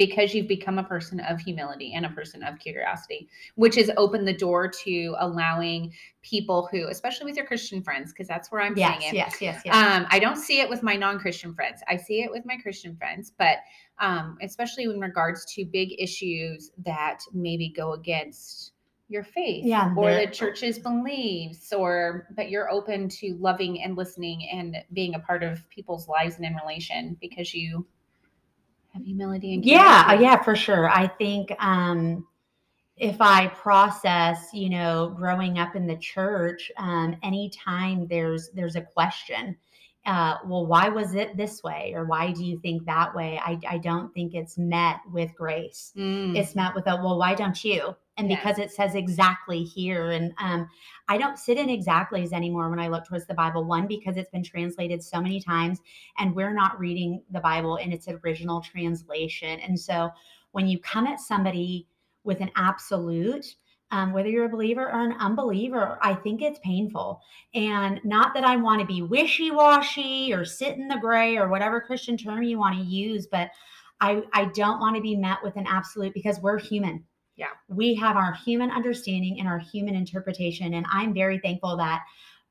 because 0.00 0.32
you've 0.32 0.48
become 0.48 0.78
a 0.78 0.82
person 0.82 1.20
of 1.20 1.38
humility 1.38 1.92
and 1.92 2.06
a 2.06 2.08
person 2.08 2.42
of 2.42 2.58
curiosity, 2.58 3.28
which 3.56 3.74
has 3.74 3.90
opened 3.98 4.26
the 4.26 4.32
door 4.32 4.66
to 4.66 5.14
allowing 5.18 5.92
people 6.22 6.70
who, 6.72 6.88
especially 6.88 7.26
with 7.26 7.36
your 7.36 7.44
Christian 7.44 7.82
friends, 7.82 8.10
because 8.10 8.26
that's 8.26 8.50
where 8.50 8.62
I'm 8.62 8.74
yes, 8.74 8.98
seeing 8.98 9.10
it. 9.10 9.14
Yes, 9.14 9.36
yes, 9.42 9.60
yes. 9.62 9.76
Um, 9.76 10.06
I 10.08 10.18
don't 10.18 10.38
see 10.38 10.62
it 10.62 10.70
with 10.70 10.82
my 10.82 10.96
non-Christian 10.96 11.54
friends. 11.54 11.82
I 11.86 11.98
see 11.98 12.22
it 12.22 12.30
with 12.30 12.46
my 12.46 12.56
Christian 12.56 12.96
friends, 12.96 13.34
but 13.36 13.58
um, 13.98 14.38
especially 14.40 14.84
in 14.84 15.00
regards 15.00 15.44
to 15.56 15.66
big 15.66 15.90
issues 15.98 16.70
that 16.78 17.20
maybe 17.34 17.68
go 17.68 17.92
against 17.92 18.72
your 19.08 19.24
faith 19.24 19.66
yeah, 19.66 19.92
or 19.96 20.14
the 20.14 20.28
church's 20.28 20.78
beliefs 20.78 21.72
or 21.72 22.28
but 22.36 22.48
you're 22.48 22.70
open 22.70 23.08
to 23.08 23.36
loving 23.40 23.82
and 23.82 23.96
listening 23.96 24.48
and 24.52 24.76
being 24.92 25.16
a 25.16 25.18
part 25.18 25.42
of 25.42 25.68
people's 25.68 26.06
lives 26.06 26.36
and 26.36 26.44
in 26.44 26.54
relation 26.54 27.16
because 27.20 27.52
you 27.52 27.84
have 28.92 29.04
humility 29.04 29.54
and 29.54 29.64
yeah 29.64 30.12
yeah 30.14 30.42
for 30.42 30.54
sure 30.54 30.88
i 30.90 31.06
think 31.06 31.52
um 31.58 32.26
if 32.96 33.20
i 33.20 33.46
process 33.48 34.48
you 34.52 34.68
know 34.68 35.14
growing 35.16 35.58
up 35.58 35.76
in 35.76 35.86
the 35.86 35.96
church 35.96 36.70
um 36.76 37.16
anytime 37.22 38.06
there's 38.08 38.50
there's 38.50 38.76
a 38.76 38.82
question 38.82 39.56
uh, 40.06 40.38
well, 40.46 40.64
why 40.64 40.88
was 40.88 41.14
it 41.14 41.36
this 41.36 41.62
way? 41.62 41.92
Or 41.94 42.04
why 42.04 42.32
do 42.32 42.44
you 42.44 42.58
think 42.60 42.84
that 42.86 43.14
way? 43.14 43.38
I, 43.44 43.58
I 43.68 43.78
don't 43.78 44.12
think 44.14 44.34
it's 44.34 44.56
met 44.56 45.00
with 45.12 45.34
grace. 45.34 45.92
Mm. 45.96 46.36
It's 46.36 46.54
met 46.54 46.74
with 46.74 46.86
a, 46.86 46.96
well, 46.96 47.18
why 47.18 47.34
don't 47.34 47.62
you? 47.62 47.94
And 48.20 48.28
because 48.28 48.58
it 48.58 48.70
says 48.70 48.94
exactly 48.94 49.62
here. 49.62 50.10
And 50.10 50.34
um, 50.38 50.68
I 51.08 51.16
don't 51.16 51.38
sit 51.38 51.56
in 51.56 51.70
exactly's 51.70 52.34
anymore 52.34 52.68
when 52.68 52.78
I 52.78 52.88
look 52.88 53.06
towards 53.06 53.26
the 53.26 53.32
Bible. 53.32 53.64
One, 53.64 53.86
because 53.86 54.18
it's 54.18 54.30
been 54.30 54.44
translated 54.44 55.02
so 55.02 55.22
many 55.22 55.40
times 55.40 55.80
and 56.18 56.34
we're 56.34 56.52
not 56.52 56.78
reading 56.78 57.22
the 57.30 57.40
Bible 57.40 57.76
in 57.76 57.92
its 57.92 58.08
original 58.08 58.60
translation. 58.60 59.58
And 59.60 59.80
so 59.80 60.10
when 60.52 60.68
you 60.68 60.78
come 60.80 61.06
at 61.06 61.18
somebody 61.18 61.86
with 62.24 62.40
an 62.40 62.50
absolute, 62.56 63.56
um, 63.90 64.12
whether 64.12 64.28
you're 64.28 64.44
a 64.44 64.50
believer 64.50 64.86
or 64.86 65.00
an 65.00 65.16
unbeliever, 65.18 65.98
I 66.02 66.12
think 66.12 66.42
it's 66.42 66.60
painful. 66.62 67.22
And 67.54 68.00
not 68.04 68.34
that 68.34 68.44
I 68.44 68.56
want 68.56 68.82
to 68.82 68.86
be 68.86 69.00
wishy 69.00 69.50
washy 69.50 70.32
or 70.32 70.44
sit 70.44 70.76
in 70.76 70.88
the 70.88 70.98
gray 70.98 71.38
or 71.38 71.48
whatever 71.48 71.80
Christian 71.80 72.18
term 72.18 72.42
you 72.42 72.58
want 72.58 72.76
to 72.76 72.84
use, 72.84 73.26
but 73.26 73.50
I, 74.02 74.22
I 74.34 74.44
don't 74.54 74.78
want 74.78 74.96
to 74.96 75.02
be 75.02 75.16
met 75.16 75.38
with 75.42 75.56
an 75.56 75.66
absolute 75.66 76.12
because 76.12 76.38
we're 76.38 76.58
human. 76.58 77.04
Yeah. 77.36 77.48
We 77.68 77.94
have 77.94 78.16
our 78.16 78.32
human 78.32 78.70
understanding 78.70 79.38
and 79.38 79.48
our 79.48 79.58
human 79.58 79.94
interpretation. 79.94 80.74
And 80.74 80.86
I'm 80.90 81.14
very 81.14 81.38
thankful 81.38 81.76
that 81.78 82.02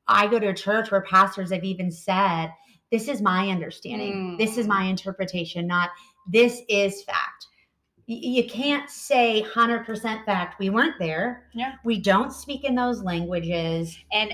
I 0.07 0.27
go 0.27 0.39
to 0.39 0.49
a 0.49 0.53
church 0.53 0.91
where 0.91 1.01
pastors 1.01 1.51
have 1.51 1.63
even 1.63 1.91
said, 1.91 2.51
This 2.91 3.07
is 3.07 3.21
my 3.21 3.49
understanding, 3.49 4.13
mm. 4.13 4.37
this 4.39 4.57
is 4.57 4.67
my 4.67 4.83
interpretation, 4.83 5.67
not 5.67 5.91
this 6.29 6.61
is 6.69 7.03
fact 7.03 7.47
you 8.11 8.43
can't 8.43 8.89
say 8.89 9.45
100% 9.53 10.25
fact 10.25 10.59
we 10.59 10.69
weren't 10.69 10.97
there 10.97 11.43
yeah 11.53 11.73
we 11.83 11.99
don't 11.99 12.33
speak 12.33 12.63
in 12.63 12.75
those 12.75 13.03
languages 13.03 13.97
and 14.11 14.33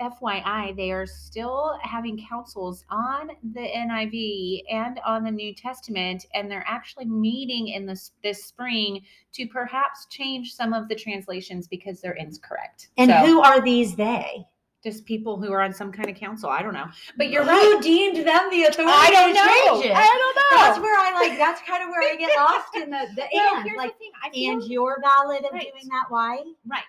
FYI, 0.00 0.76
they 0.76 0.90
are 0.90 1.06
still 1.06 1.78
having 1.82 2.24
councils 2.28 2.84
on 2.90 3.30
the 3.54 3.60
NIV 3.60 4.62
and 4.70 5.00
on 5.06 5.24
the 5.24 5.30
New 5.30 5.54
Testament, 5.54 6.26
and 6.34 6.50
they're 6.50 6.64
actually 6.66 7.06
meeting 7.06 7.68
in 7.68 7.86
this 7.86 8.12
this 8.22 8.44
spring 8.44 9.02
to 9.32 9.46
perhaps 9.46 10.06
change 10.06 10.54
some 10.54 10.72
of 10.72 10.88
the 10.88 10.94
translations 10.94 11.66
because 11.66 12.00
they're 12.00 12.12
incorrect. 12.12 12.88
And 12.96 13.10
so, 13.10 13.16
who 13.18 13.40
are 13.40 13.60
these 13.60 13.96
they? 13.96 14.46
just 14.86 15.04
people 15.04 15.36
who 15.36 15.52
are 15.52 15.62
on 15.62 15.72
some 15.72 15.90
kind 15.90 16.08
of 16.08 16.14
council. 16.14 16.48
I 16.48 16.62
don't 16.62 16.74
know. 16.74 16.86
But 17.16 17.30
you're 17.30 17.42
who 17.42 17.50
right. 17.50 17.82
deemed 17.82 18.18
them 18.18 18.50
the 18.50 18.64
authority 18.64 18.92
I 18.94 19.10
don't 19.10 19.34
know. 19.34 19.40
I 19.42 19.64
don't 19.66 20.36
know. 20.36 20.64
That's 20.64 20.78
where 20.78 20.94
I 20.96 21.12
like. 21.12 21.36
That's 21.38 21.60
kind 21.62 21.82
of 21.82 21.88
where 21.88 22.08
I 22.08 22.14
get 22.14 22.30
lost 22.36 22.76
in 22.76 22.90
the 22.90 23.06
the 23.16 23.24
well, 23.34 23.56
and 23.66 23.76
like. 23.76 23.94
The 24.32 24.46
and 24.46 24.62
you're 24.62 25.02
valid 25.02 25.44
in 25.44 25.52
right. 25.52 25.72
doing 25.72 25.88
that. 25.88 26.04
Why? 26.08 26.38
Right. 26.66 26.82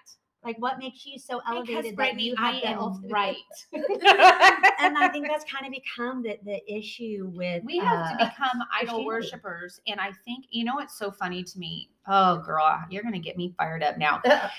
Like, 0.44 0.58
what 0.60 0.78
makes 0.78 1.06
you 1.06 1.18
so 1.18 1.42
elevated 1.48 1.98
because, 1.98 2.14
that 2.14 2.20
you 2.20 2.36
am 2.38 3.04
right? 3.10 3.36
and 3.74 4.98
I 4.98 5.10
think 5.12 5.28
that's 5.28 5.44
kind 5.52 5.66
of 5.66 5.74
become 5.74 6.24
the 6.24 6.38
the 6.46 6.62
issue 6.72 7.32
with. 7.34 7.64
We 7.64 7.80
have 7.80 8.00
uh, 8.00 8.12
to 8.12 8.26
become 8.26 8.62
idol 8.80 9.06
worshippers, 9.06 9.82
and 9.88 10.00
I 10.00 10.12
think 10.24 10.46
you 10.52 10.64
know 10.64 10.76
what's 10.76 10.98
so 10.98 11.12
funny 11.12 11.44
to 11.44 11.60
me. 11.60 11.90
Oh, 12.08 12.38
girl, 12.46 12.80
you're 12.90 13.04
gonna 13.04 13.20
get 13.20 13.36
me 13.36 13.54
fired 13.58 13.84
up 13.84 13.98
now 13.98 14.22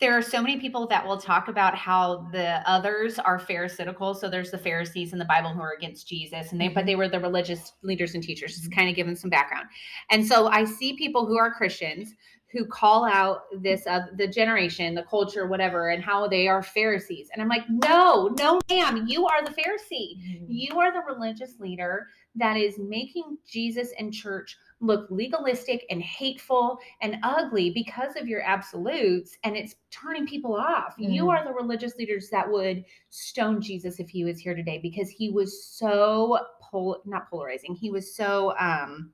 there 0.00 0.16
are 0.16 0.22
so 0.22 0.42
many 0.42 0.58
people 0.58 0.86
that 0.88 1.06
will 1.06 1.16
talk 1.16 1.48
about 1.48 1.74
how 1.74 2.28
the 2.32 2.62
others 2.68 3.18
are 3.18 3.38
pharisaical. 3.38 4.14
So 4.14 4.28
there's 4.28 4.50
the 4.50 4.58
Pharisees 4.58 5.12
in 5.12 5.18
the 5.18 5.24
Bible 5.24 5.50
who 5.50 5.60
are 5.60 5.74
against 5.78 6.08
Jesus, 6.08 6.52
and 6.52 6.60
they 6.60 6.68
but 6.68 6.80
mm-hmm. 6.80 6.86
they 6.86 6.96
were 6.96 7.08
the 7.08 7.20
religious 7.20 7.72
leaders 7.82 8.14
and 8.14 8.22
teachers. 8.22 8.56
Just 8.56 8.72
kind 8.72 8.88
of 8.88 8.96
giving 8.96 9.16
some 9.16 9.30
background. 9.30 9.66
And 10.10 10.26
so 10.26 10.48
I 10.48 10.64
see 10.64 10.96
people 10.96 11.26
who 11.26 11.38
are 11.38 11.52
Christians 11.52 12.12
who 12.54 12.64
call 12.64 13.04
out 13.04 13.42
this 13.60 13.86
uh, 13.86 14.06
the 14.16 14.28
generation, 14.28 14.94
the 14.94 15.02
culture, 15.02 15.48
whatever, 15.48 15.90
and 15.90 16.02
how 16.02 16.28
they 16.28 16.46
are 16.46 16.62
Pharisees. 16.62 17.28
And 17.32 17.42
I'm 17.42 17.48
like, 17.48 17.64
no, 17.68 18.28
no, 18.38 18.60
ma'am, 18.70 19.06
you 19.08 19.26
are 19.26 19.44
the 19.44 19.50
Pharisee. 19.50 20.16
Mm-hmm. 20.16 20.44
You 20.48 20.78
are 20.78 20.92
the 20.92 21.02
religious 21.12 21.58
leader 21.58 22.06
that 22.36 22.56
is 22.56 22.78
making 22.78 23.38
Jesus 23.46 23.92
and 23.98 24.12
church 24.12 24.56
look 24.80 25.06
legalistic 25.10 25.84
and 25.90 26.00
hateful 26.02 26.78
and 27.00 27.16
ugly 27.22 27.70
because 27.70 28.16
of 28.16 28.28
your 28.28 28.42
absolutes 28.42 29.36
and 29.44 29.56
it's 29.56 29.74
turning 29.90 30.26
people 30.26 30.54
off. 30.54 30.94
Mm. 30.98 31.12
You 31.12 31.22
mm-hmm. 31.22 31.30
are 31.30 31.44
the 31.44 31.52
religious 31.52 31.96
leaders 31.96 32.28
that 32.30 32.50
would 32.50 32.84
stone 33.10 33.60
Jesus 33.60 33.98
if 33.98 34.08
he 34.08 34.24
was 34.24 34.38
here 34.38 34.54
today 34.54 34.78
because 34.82 35.08
he 35.08 35.30
was 35.30 35.64
so 35.64 36.38
pol 36.60 37.02
not 37.04 37.28
polarizing. 37.30 37.74
He 37.74 37.90
was 37.90 38.14
so 38.14 38.56
um 38.58 39.12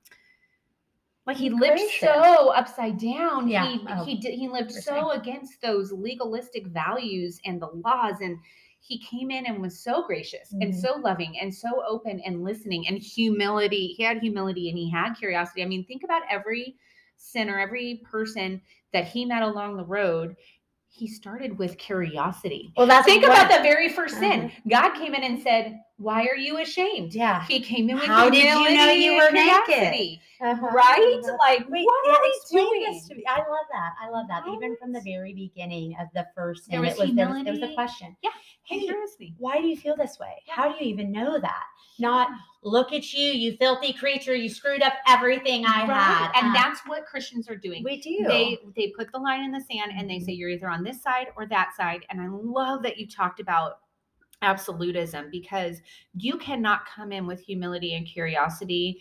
like 1.27 1.37
he 1.37 1.51
lived 1.51 1.81
so 2.01 2.49
upside 2.51 2.99
down. 2.99 3.49
Yeah. 3.49 3.67
He 3.67 3.87
oh, 3.89 4.05
he 4.05 4.19
did 4.19 4.35
he 4.35 4.49
lived 4.49 4.73
so 4.73 5.11
against 5.11 5.61
those 5.61 5.93
legalistic 5.93 6.67
values 6.69 7.41
and 7.45 7.61
the 7.61 7.69
laws 7.85 8.21
and 8.21 8.39
he 8.81 8.99
came 8.99 9.31
in 9.31 9.47
and 9.47 9.61
was 9.61 9.79
so 9.79 10.05
gracious 10.07 10.53
mm-hmm. 10.53 10.63
and 10.63 10.75
so 10.75 10.97
loving 10.97 11.39
and 11.41 11.55
so 11.55 11.69
open 11.87 12.21
and 12.25 12.43
listening 12.43 12.89
and 12.89 12.99
humility. 12.99 13.89
He 13.97 14.03
had 14.03 14.19
humility 14.19 14.69
and 14.71 14.79
he 14.79 14.91
had 14.91 15.15
curiosity. 15.15 15.63
I 15.63 15.67
mean, 15.67 15.85
think 15.85 16.03
about 16.03 16.23
every 16.31 16.77
sinner, 17.17 17.59
every 17.59 18.03
person 18.11 18.61
that 18.93 19.07
he 19.07 19.25
met 19.25 19.43
along 19.43 19.77
the 19.77 19.85
road. 19.85 20.35
He 20.93 21.07
started 21.07 21.57
with 21.57 21.79
curiosity. 21.79 22.73
Well, 22.77 22.87
that's 22.87 23.07
think 23.07 23.23
what, 23.23 23.33
about 23.33 23.57
the 23.57 23.63
very 23.63 23.89
1st 23.89 24.11
sin. 24.11 24.41
Uh-huh. 24.45 24.61
God 24.69 24.95
came 24.95 25.15
in 25.15 25.23
and 25.23 25.41
said, 25.41 25.81
"Why 25.97 26.27
are 26.27 26.37
you 26.37 26.59
ashamed?" 26.59 27.15
Yeah, 27.15 27.47
He 27.47 27.61
came 27.61 27.89
in 27.89 27.97
with 27.97 28.05
how 28.05 28.29
did 28.29 28.43
you 28.43 28.77
know 28.77 28.91
you 28.91 29.17
were 29.17 29.31
naked? 29.31 30.19
Uh-huh. 30.41 30.67
Right? 30.75 31.21
Like, 31.39 31.69
Wait, 31.69 31.85
what 31.85 32.07
yeah, 32.07 32.13
are 32.13 32.23
we 32.23 32.41
doing? 32.51 32.93
This 32.93 33.09
to 33.09 33.15
me. 33.15 33.25
I 33.29 33.39
love 33.39 33.67
that. 33.73 33.93
I 34.03 34.11
love 34.11 34.27
that. 34.29 34.49
Even 34.49 34.77
from 34.77 34.93
the 34.93 35.01
very 35.01 35.33
beginning 35.33 35.97
of 36.01 36.09
the 36.13 36.27
first 36.35 36.65
sin, 36.65 36.73
there 36.73 36.81
was 36.81 36.99
it 36.99 37.07
was, 37.07 37.15
there 37.15 37.29
was, 37.29 37.45
there 37.45 37.53
was 37.53 37.63
a 37.63 37.75
question. 37.75 38.17
Yeah 38.23 38.31
hey, 38.71 38.89
why 39.39 39.61
do 39.61 39.67
you 39.67 39.77
feel 39.77 39.97
this 39.97 40.19
way? 40.19 40.43
Yeah. 40.47 40.55
How 40.55 40.69
do 40.69 40.85
you 40.85 40.91
even 40.91 41.13
know 41.13 41.39
that? 41.41 41.65
Not 41.99 42.29
look 42.63 42.93
at 42.93 43.13
you, 43.13 43.25
you 43.33 43.57
filthy 43.57 43.93
creature, 43.93 44.35
you 44.35 44.49
screwed 44.49 44.83
up 44.83 44.93
everything 45.09 45.65
I 45.67 45.87
right. 45.87 45.89
had. 45.89 46.33
And 46.35 46.49
uh, 46.49 46.53
that's 46.53 46.81
what 46.87 47.07
Christians 47.07 47.49
are 47.49 47.57
doing. 47.57 47.83
We 47.83 48.01
do. 48.01 48.25
They 48.27 48.59
they 48.77 48.93
put 48.97 49.11
the 49.13 49.19
line 49.19 49.43
in 49.43 49.51
the 49.51 49.61
sand 49.61 49.93
and 49.97 50.09
they 50.09 50.21
say 50.21 50.33
you're 50.33 50.51
either 50.51 50.69
on 50.69 50.85
this 50.85 51.03
side 51.03 51.29
or 51.37 51.47
that 51.47 51.71
side. 51.77 52.05
And 52.11 52.21
I 52.21 52.29
love 52.29 52.83
that 52.83 52.99
you 52.99 53.09
talked 53.09 53.41
about 53.41 53.79
absolutism 54.43 55.29
because 55.31 55.81
you 56.15 56.39
cannot 56.39 56.87
come 56.87 57.13
in 57.13 57.27
with 57.27 57.41
humility 57.41 57.95
and 57.95 58.07
curiosity 58.07 59.01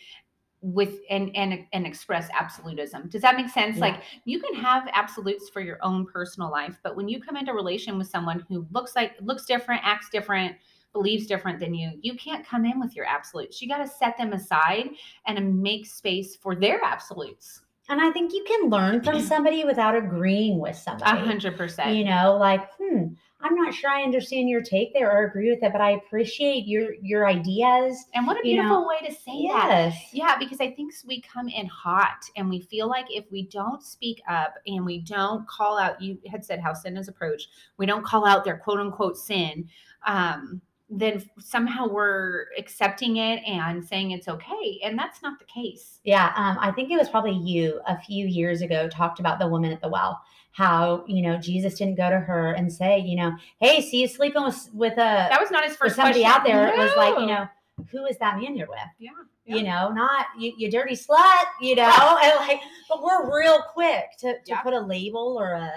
with 0.62 1.00
and 1.10 1.34
and 1.36 1.66
and 1.72 1.86
express 1.86 2.30
absolutism. 2.38 3.10
Does 3.10 3.22
that 3.22 3.36
make 3.38 3.50
sense? 3.50 3.78
Yeah. 3.78 3.82
Like 3.82 4.04
you 4.26 4.42
can 4.42 4.56
have 4.56 4.90
absolutes 4.94 5.50
for 5.50 5.62
your 5.62 5.80
own 5.82 6.06
personal 6.06 6.52
life, 6.52 6.78
but 6.84 6.96
when 6.96 7.08
you 7.08 7.22
come 7.22 7.38
into 7.38 7.54
relation 7.54 7.98
with 7.98 8.08
someone 8.08 8.46
who 8.50 8.68
looks 8.72 8.96
like 8.96 9.14
looks 9.22 9.46
different, 9.46 9.82
acts 9.84 10.10
different, 10.10 10.56
believes 10.94 11.28
different 11.28 11.60
than 11.60 11.74
you, 11.74 11.92
you 12.02 12.16
can't 12.16 12.46
come 12.46 12.66
in 12.66 12.80
with 12.80 12.96
your 12.96 13.06
absolutes. 13.06 13.62
You 13.62 13.68
got 13.68 13.80
to 13.80 13.88
set 13.88 14.18
them 14.18 14.34
aside 14.34 14.90
and 15.26 15.62
make 15.62 15.86
space 15.86 16.36
for 16.36 16.56
their 16.56 16.82
absolutes. 16.84 17.62
And 17.90 18.00
I 18.00 18.12
think 18.12 18.34
you 18.34 18.44
can 18.48 18.70
learn 18.70 19.02
from 19.02 19.20
somebody 19.22 19.66
without 19.66 19.96
agreeing 19.96 20.60
with 20.60 20.76
somebody. 20.76 21.12
A 21.12 21.26
hundred 21.26 21.58
percent. 21.58 21.96
You 21.96 22.06
know, 22.06 22.38
like, 22.40 22.70
hmm, 22.80 23.06
I'm 23.42 23.56
not 23.56 23.74
sure 23.74 23.90
I 23.90 24.04
understand 24.04 24.48
your 24.48 24.62
take 24.62 24.94
there 24.94 25.12
or 25.12 25.26
agree 25.26 25.50
with 25.50 25.64
it, 25.64 25.72
but 25.72 25.82
I 25.82 25.92
appreciate 25.92 26.68
your 26.68 26.94
your 27.02 27.28
ideas. 27.28 28.06
And 28.14 28.28
what 28.28 28.38
a 28.38 28.44
beautiful 28.44 28.82
know. 28.82 28.88
way 28.88 29.08
to 29.08 29.14
say 29.14 29.32
yes. 29.34 29.94
that. 29.94 30.16
Yeah, 30.16 30.38
because 30.38 30.62
I 30.62 30.72
think 30.72 30.94
we 31.08 31.22
come 31.22 31.48
in 31.48 31.66
hot 31.66 32.24
and 32.36 32.48
we 32.48 32.62
feel 32.62 32.88
like 32.88 33.06
if 33.10 33.26
we 33.32 33.48
don't 33.48 33.84
speak 33.84 34.22
up 34.30 34.56
and 34.68 34.86
we 34.86 35.00
don't 35.00 35.48
call 35.48 35.80
out, 35.80 36.00
you 36.00 36.20
had 36.30 36.46
said 36.46 36.60
how 36.60 36.74
sin 36.74 36.96
is 36.96 37.08
approached, 37.08 37.50
we 37.78 37.88
don't 37.88 38.06
call 38.06 38.26
out 38.26 38.44
their 38.44 38.58
quote 38.58 38.80
unquote 38.80 39.18
sin. 39.18 39.68
Um, 40.06 40.62
then 40.90 41.24
somehow 41.40 41.88
we're 41.88 42.48
accepting 42.58 43.18
it 43.18 43.44
and 43.46 43.86
saying 43.86 44.12
it's 44.12 44.28
okay. 44.28 44.80
And 44.84 44.98
that's 44.98 45.22
not 45.22 45.38
the 45.38 45.46
case. 45.46 46.00
Yeah. 46.04 46.34
Um, 46.36 46.58
I 46.60 46.72
think 46.72 46.92
it 46.92 46.98
was 46.98 47.10
probably 47.10 47.34
you 47.34 47.80
a 47.88 48.00
few 48.00 48.26
years 48.26 48.62
ago 48.62 48.88
talked 48.88 49.20
about 49.20 49.38
the 49.40 49.48
woman 49.48 49.72
at 49.72 49.82
the 49.82 49.88
well, 49.90 50.20
how, 50.52 51.04
you 51.08 51.22
know, 51.22 51.38
Jesus 51.38 51.76
didn't 51.76 51.96
go 51.96 52.10
to 52.10 52.20
her 52.20 52.54
and 52.54 52.74
say, 52.74 53.00
you 53.00 53.16
know, 53.16 53.34
hey, 53.60 53.82
see 53.82 54.02
you 54.02 54.08
sleeping 54.08 54.44
with, 54.44 54.70
with 54.74 54.94
a, 54.94 55.30
that 55.30 55.40
was 55.40 55.52
not 55.52 55.64
his 55.64 55.76
first 55.76 55.96
somebody 55.96 56.22
question. 56.22 56.42
out 56.42 56.46
there. 56.46 56.66
No. 56.66 56.74
It 56.74 56.86
was 56.86 56.98
like, 56.98 57.20
you 57.20 57.28
know, 57.28 57.48
who 57.92 58.06
is 58.06 58.18
that 58.18 58.40
man 58.40 58.56
you're 58.56 58.68
with? 58.68 58.80
Yeah. 58.98 59.12
yeah. 59.46 59.56
You 59.56 59.64
know, 59.64 59.92
not 59.92 60.26
you, 60.38 60.54
you 60.58 60.72
dirty 60.72 60.96
slut, 60.96 61.46
you 61.62 61.76
know, 61.76 62.20
and 62.24 62.36
like, 62.48 62.62
but 62.90 63.04
we're 63.04 63.32
real 63.32 63.62
quick 63.74 64.06
to, 64.20 64.34
to 64.34 64.40
yeah. 64.46 64.62
put 64.62 64.74
a 64.74 64.80
label 64.80 65.38
or 65.40 65.52
a, 65.54 65.72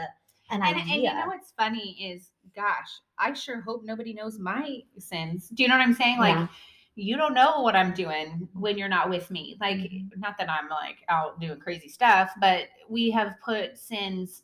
an 0.51 0.63
and, 0.63 0.65
idea. 0.65 0.81
And 0.81 1.03
you 1.03 1.15
know 1.15 1.27
what's 1.27 1.53
funny 1.53 1.97
is 2.01 2.32
gosh, 2.55 2.89
I 3.19 3.33
sure 3.33 3.61
hope 3.61 3.83
nobody 3.85 4.13
knows 4.13 4.39
my 4.39 4.81
sins. 4.99 5.49
Do 5.49 5.63
you 5.63 5.69
know 5.69 5.77
what 5.77 5.83
I'm 5.83 5.95
saying? 5.95 6.19
Like, 6.19 6.37
yeah. 6.37 6.47
you 6.95 7.17
don't 7.17 7.35
know 7.35 7.61
what 7.61 7.77
I'm 7.77 7.95
doing 7.95 8.49
when 8.55 8.79
you're 8.79 8.89
not 8.89 9.11
with 9.11 9.31
me. 9.31 9.57
Like, 9.61 9.91
not 10.17 10.37
that 10.39 10.51
I'm 10.51 10.69
like 10.69 10.99
out 11.09 11.41
doing 11.41 11.59
crazy 11.59 11.89
stuff, 11.89 12.31
but 12.41 12.65
we 12.89 13.11
have 13.11 13.35
put 13.45 13.79
sins 13.79 14.43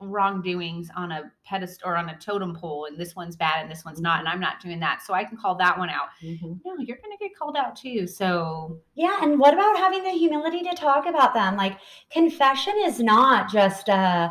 wrongdoings 0.00 0.88
on 0.96 1.12
a 1.12 1.30
pedestal 1.44 1.90
or 1.90 1.96
on 1.96 2.08
a 2.08 2.18
totem 2.18 2.54
pole 2.54 2.86
and 2.86 2.98
this 2.98 3.14
one's 3.14 3.36
bad 3.36 3.60
and 3.60 3.70
this 3.70 3.84
one's 3.84 4.00
not 4.00 4.18
and 4.18 4.28
i'm 4.28 4.40
not 4.40 4.58
doing 4.58 4.80
that 4.80 5.02
so 5.02 5.12
i 5.12 5.22
can 5.22 5.36
call 5.36 5.54
that 5.54 5.78
one 5.78 5.90
out 5.90 6.08
mm-hmm. 6.22 6.54
no 6.64 6.74
you're 6.78 6.96
gonna 7.02 7.16
get 7.20 7.36
called 7.36 7.54
out 7.54 7.76
too 7.76 8.06
so 8.06 8.80
yeah 8.94 9.18
and 9.22 9.38
what 9.38 9.52
about 9.52 9.76
having 9.76 10.02
the 10.02 10.10
humility 10.10 10.62
to 10.62 10.74
talk 10.74 11.06
about 11.06 11.34
them 11.34 11.54
like 11.54 11.78
confession 12.10 12.72
is 12.82 12.98
not 12.98 13.50
just 13.50 13.90
uh 13.90 14.30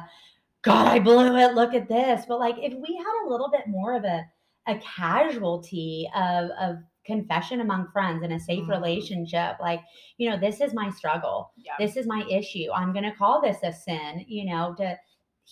god 0.61 0.87
i 0.87 0.99
blew 0.99 1.35
it 1.37 1.53
look 1.53 1.73
at 1.73 1.87
this 1.87 2.25
but 2.27 2.39
like 2.39 2.55
if 2.57 2.73
we 2.73 2.95
had 2.95 3.25
a 3.25 3.29
little 3.29 3.49
bit 3.49 3.67
more 3.67 3.95
of 3.95 4.03
a 4.03 4.23
a 4.67 4.77
casualty 4.79 6.09
of 6.15 6.49
of 6.59 6.77
confession 7.05 7.61
among 7.61 7.87
friends 7.91 8.23
in 8.23 8.33
a 8.33 8.39
safe 8.39 8.61
mm-hmm. 8.61 8.71
relationship 8.71 9.55
like 9.59 9.81
you 10.17 10.29
know 10.29 10.37
this 10.37 10.61
is 10.61 10.73
my 10.73 10.89
struggle 10.91 11.51
yeah. 11.57 11.71
this 11.79 11.97
is 11.97 12.05
my 12.05 12.23
issue 12.29 12.65
i'm 12.75 12.93
going 12.93 13.05
to 13.05 13.15
call 13.15 13.41
this 13.41 13.57
a 13.63 13.73
sin 13.73 14.23
you 14.27 14.45
know 14.45 14.75
to 14.77 14.95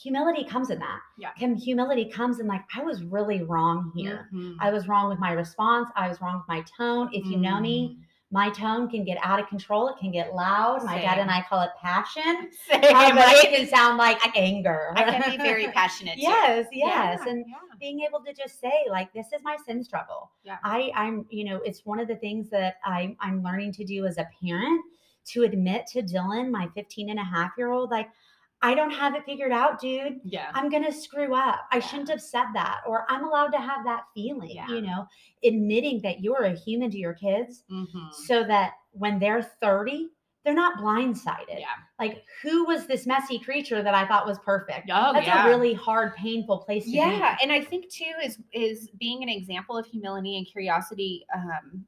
humility 0.02 0.44
comes 0.44 0.70
in 0.70 0.80
that. 0.80 1.00
Yeah. 1.18 1.32
Humility 1.58 2.06
comes 2.06 2.40
in 2.40 2.48
like, 2.48 2.62
I 2.76 2.84
was 2.84 3.04
really 3.04 3.44
wrong 3.44 3.92
here. 3.96 4.30
Mm-hmm. 4.34 4.54
I 4.62 4.72
was 4.72 4.88
wrong 4.88 5.10
with 5.10 5.20
my 5.20 5.32
response. 5.32 5.90
I 5.96 6.08
was 6.08 6.22
wrong 6.22 6.38
with 6.38 6.48
my 6.48 6.64
tone. 6.78 7.10
If 7.12 7.26
you 7.26 7.38
know 7.38 7.60
me, 7.60 7.98
mm. 7.98 8.04
My 8.30 8.50
tone 8.50 8.90
can 8.90 9.06
get 9.06 9.18
out 9.24 9.40
of 9.40 9.48
control. 9.48 9.88
It 9.88 9.96
can 10.00 10.12
get 10.12 10.34
loud. 10.34 10.80
Same. 10.80 10.88
My 10.88 11.02
dad 11.02 11.18
and 11.20 11.32
I 11.32 11.46
call 11.48 11.62
it 11.62 11.70
passion. 11.82 12.50
Same. 12.70 12.82
it 12.84 13.56
can 13.56 13.68
sound 13.68 13.98
like 13.98 14.20
anger. 14.36 14.92
I 14.96 15.04
can 15.04 15.32
be 15.32 15.38
very 15.38 15.68
passionate. 15.68 16.18
yes, 16.18 16.68
yes. 16.74 17.22
Yeah, 17.24 17.32
and 17.32 17.46
yeah. 17.48 17.56
being 17.80 18.02
able 18.02 18.22
to 18.26 18.34
just 18.34 18.60
say, 18.60 18.74
like, 18.90 19.14
this 19.14 19.28
is 19.28 19.42
my 19.44 19.56
sin 19.66 19.82
struggle. 19.82 20.32
Yeah. 20.44 20.58
I, 20.64 20.92
I'm, 20.94 21.26
you 21.30 21.46
know, 21.46 21.62
it's 21.64 21.86
one 21.86 22.00
of 22.00 22.10
the 22.10 22.18
things 22.18 22.50
that 22.50 22.76
I, 22.84 23.16
I'm 23.22 23.42
learning 23.42 23.72
to 23.74 23.86
do 23.86 24.06
as 24.06 24.18
a 24.18 24.28
parent 24.44 24.84
to 25.28 25.44
admit 25.44 25.88
to 25.88 26.02
Dylan, 26.02 26.52
my 26.52 26.68
15 26.76 27.10
and 27.10 27.20
a 27.20 27.24
half 27.24 27.52
year 27.58 27.72
old, 27.72 27.92
like, 27.92 28.10
I 28.62 28.74
don't 28.74 28.92
have 28.92 29.16
it 29.16 29.24
figured 29.26 29.52
out, 29.52 29.80
dude. 29.80 30.20
Yeah. 30.24 30.50
I'm 30.54 30.70
going 30.70 30.84
to 30.84 30.92
screw 30.92 31.36
up. 31.36 31.62
I 31.72 31.78
yeah. 31.78 31.80
shouldn't 31.82 32.10
have 32.10 32.22
said 32.22 32.46
that. 32.54 32.82
Or 32.88 33.06
I'm 33.08 33.24
allowed 33.24 33.50
to 33.50 33.60
have 33.60 33.86
that 33.86 34.04
feeling, 34.16 34.50
yeah. 34.50 34.68
you 34.68 34.82
know, 34.82 35.06
admitting 35.44 36.02
that 36.02 36.22
you're 36.22 36.44
a 36.44 36.54
human 36.56 36.90
to 36.92 36.98
your 36.98 37.14
kids 37.14 37.64
mm-hmm. 37.72 38.08
so 38.26 38.44
that 38.46 38.74
when 38.92 39.20
they're 39.20 39.44
30, 39.44 40.10
they're 40.44 40.56
not 40.56 40.80
blindsided. 40.80 41.60
Yeah. 41.60 41.66
Like, 42.00 42.24
who 42.42 42.66
was 42.66 42.88
this 42.88 43.06
messy 43.06 43.38
creature 43.38 43.84
that 43.84 43.94
I 43.94 44.08
thought 44.08 44.26
was 44.26 44.40
perfect? 44.40 44.90
Oh, 44.92 45.12
That's 45.14 45.28
yeah. 45.28 45.46
a 45.46 45.50
really 45.50 45.74
hard, 45.74 46.16
painful 46.16 46.60
place 46.60 46.86
to 46.86 46.90
yeah. 46.90 47.10
be. 47.10 47.18
Yeah. 47.18 47.38
And 47.44 47.52
I 47.52 47.62
think 47.62 47.90
too 47.92 48.14
is 48.24 48.38
is 48.54 48.90
being 48.98 49.22
an 49.24 49.30
example 49.30 49.78
of 49.78 49.86
humility 49.86 50.38
and 50.38 50.48
curiosity 50.48 51.26
um, 51.36 51.86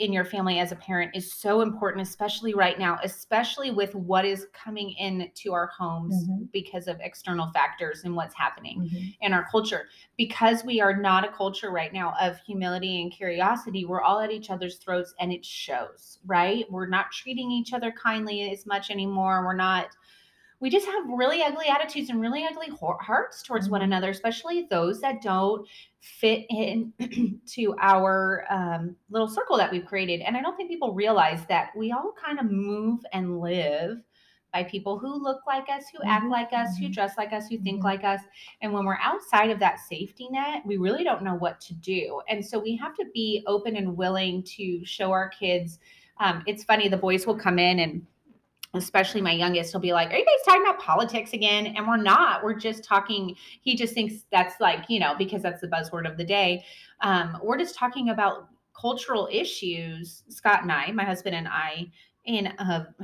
in 0.00 0.14
your 0.14 0.24
family 0.24 0.58
as 0.58 0.72
a 0.72 0.76
parent 0.76 1.14
is 1.14 1.30
so 1.30 1.60
important, 1.60 2.06
especially 2.06 2.54
right 2.54 2.78
now, 2.78 2.98
especially 3.04 3.70
with 3.70 3.94
what 3.94 4.24
is 4.24 4.46
coming 4.54 4.92
into 4.98 5.52
our 5.52 5.66
homes 5.66 6.24
mm-hmm. 6.24 6.44
because 6.52 6.88
of 6.88 6.98
external 7.00 7.50
factors 7.52 8.02
and 8.04 8.16
what's 8.16 8.34
happening 8.34 8.80
mm-hmm. 8.80 9.06
in 9.20 9.34
our 9.34 9.46
culture. 9.50 9.88
Because 10.16 10.64
we 10.64 10.80
are 10.80 10.96
not 10.96 11.28
a 11.28 11.32
culture 11.32 11.70
right 11.70 11.92
now 11.92 12.14
of 12.18 12.38
humility 12.46 13.02
and 13.02 13.12
curiosity, 13.12 13.84
we're 13.84 14.00
all 14.00 14.20
at 14.20 14.30
each 14.30 14.48
other's 14.48 14.76
throats 14.76 15.14
and 15.20 15.32
it 15.32 15.44
shows, 15.44 16.18
right? 16.24 16.64
We're 16.70 16.88
not 16.88 17.12
treating 17.12 17.50
each 17.50 17.74
other 17.74 17.92
kindly 17.92 18.50
as 18.50 18.64
much 18.64 18.90
anymore. 18.90 19.44
We're 19.44 19.54
not 19.54 19.88
we 20.60 20.68
just 20.68 20.86
have 20.86 21.04
really 21.08 21.42
ugly 21.42 21.66
attitudes 21.68 22.10
and 22.10 22.20
really 22.20 22.44
ugly 22.44 22.68
hearts 23.00 23.42
towards 23.42 23.68
one 23.68 23.80
mm-hmm. 23.80 23.92
another, 23.92 24.10
especially 24.10 24.66
those 24.70 25.00
that 25.00 25.22
don't 25.22 25.66
fit 26.00 26.44
in 26.50 26.92
to 27.46 27.74
our 27.80 28.44
um, 28.50 28.94
little 29.08 29.28
circle 29.28 29.56
that 29.56 29.72
we've 29.72 29.86
created. 29.86 30.20
And 30.20 30.36
I 30.36 30.42
don't 30.42 30.56
think 30.56 30.70
people 30.70 30.92
realize 30.92 31.44
that 31.48 31.70
we 31.74 31.92
all 31.92 32.12
kind 32.22 32.38
of 32.38 32.50
move 32.50 33.00
and 33.12 33.40
live 33.40 34.02
by 34.52 34.64
people 34.64 34.98
who 34.98 35.14
look 35.14 35.40
like 35.46 35.68
us, 35.70 35.84
who 35.92 36.02
act 36.04 36.24
mm-hmm. 36.24 36.32
like 36.32 36.52
us, 36.52 36.76
who 36.76 36.84
mm-hmm. 36.84 36.92
dress 36.92 37.16
like 37.16 37.32
us, 37.32 37.48
who 37.48 37.58
think 37.58 37.82
like 37.82 38.04
us. 38.04 38.20
And 38.60 38.72
when 38.72 38.84
we're 38.84 38.98
outside 39.00 39.50
of 39.50 39.58
that 39.60 39.78
safety 39.80 40.28
net, 40.30 40.62
we 40.66 40.76
really 40.76 41.04
don't 41.04 41.22
know 41.22 41.36
what 41.36 41.60
to 41.62 41.74
do. 41.74 42.20
And 42.28 42.44
so 42.44 42.58
we 42.58 42.76
have 42.76 42.94
to 42.96 43.06
be 43.14 43.42
open 43.46 43.76
and 43.76 43.96
willing 43.96 44.42
to 44.56 44.84
show 44.84 45.10
our 45.10 45.30
kids. 45.30 45.78
Um, 46.18 46.42
it's 46.46 46.64
funny, 46.64 46.88
the 46.88 46.96
boys 46.96 47.26
will 47.26 47.38
come 47.38 47.58
in 47.58 47.78
and 47.78 48.04
especially 48.74 49.20
my 49.20 49.32
youngest, 49.32 49.72
he'll 49.72 49.80
be 49.80 49.92
like, 49.92 50.10
Are 50.10 50.16
you 50.16 50.24
guys 50.24 50.44
talking 50.44 50.62
about 50.62 50.80
politics 50.80 51.32
again? 51.32 51.74
And 51.76 51.86
we're 51.86 51.96
not. 51.96 52.44
We're 52.44 52.54
just 52.54 52.84
talking. 52.84 53.34
He 53.60 53.74
just 53.76 53.94
thinks 53.94 54.26
that's 54.30 54.60
like, 54.60 54.84
you 54.88 55.00
know, 55.00 55.14
because 55.16 55.42
that's 55.42 55.60
the 55.60 55.68
buzzword 55.68 56.10
of 56.10 56.16
the 56.16 56.24
day. 56.24 56.64
Um, 57.00 57.38
we're 57.42 57.58
just 57.58 57.74
talking 57.74 58.10
about 58.10 58.48
cultural 58.78 59.28
issues, 59.30 60.22
Scott 60.28 60.62
and 60.62 60.72
I, 60.72 60.90
my 60.92 61.04
husband 61.04 61.34
and 61.34 61.48
I, 61.48 61.90
in 62.24 62.46
a 62.46 62.94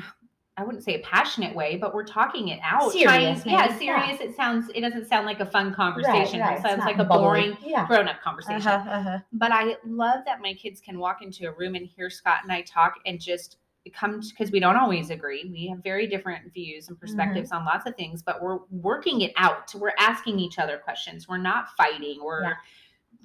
I 0.59 0.65
wouldn't 0.65 0.85
say 0.85 0.95
a 0.95 1.01
passionate 1.01 1.55
way, 1.55 1.77
but 1.77 1.95
we're 1.95 2.07
talking 2.07 2.49
it 2.49 2.59
out. 2.63 2.91
Serious, 2.91 3.43
trying, 3.43 3.55
yeah, 3.55 3.79
serious. 3.79 4.21
Yeah. 4.21 4.27
It 4.27 4.37
sounds. 4.37 4.71
It 4.75 4.81
doesn't 4.81 5.07
sound 5.07 5.27
like 5.27 5.41
a 5.41 5.47
fun 5.47 5.75
conversation. 5.75 6.41
Right, 6.41 6.49
right. 6.49 6.59
It 6.59 6.63
sounds 6.63 6.83
like 6.83 6.97
a 6.97 7.05
boring, 7.05 7.59
yeah. 7.63 7.87
grown-up 7.87 8.23
conversation. 8.23 8.67
Uh-huh, 8.67 8.91
uh-huh. 8.91 9.19
But 9.33 9.53
I 9.53 9.77
love 9.85 10.21
that 10.25 10.41
my 10.41 10.55
kids 10.55 10.81
can 10.81 10.99
walk 10.99 11.21
into 11.21 11.47
a 11.47 11.53
room 11.53 11.75
and 11.75 11.87
hear 11.87 12.09
Scott 12.09 12.39
and 12.43 12.51
I 12.51 12.63
talk 12.63 12.95
and 13.05 13.21
just 13.21 13.59
it 13.87 13.95
comes 13.95 14.33
because 14.33 14.51
we 14.51 14.59
don't 14.59 14.77
always 14.77 15.11
agree. 15.11 15.49
We 15.49 15.69
have 15.69 15.79
very 15.79 16.09
different 16.09 16.53
views 16.53 16.89
and 16.89 16.99
perspectives 16.99 17.51
mm-hmm. 17.51 17.59
on 17.59 17.65
lots 17.65 17.87
of 17.87 17.95
things, 17.95 18.21
but 18.21 18.43
we're 18.43 18.59
working 18.71 19.21
it 19.21 19.33
out. 19.37 19.73
We're 19.77 19.95
asking 19.97 20.41
each 20.41 20.59
other 20.59 20.77
questions. 20.77 21.29
We're 21.29 21.39
not 21.39 21.69
fighting. 21.77 22.19
We're 22.21 22.43
yeah. 22.43 22.55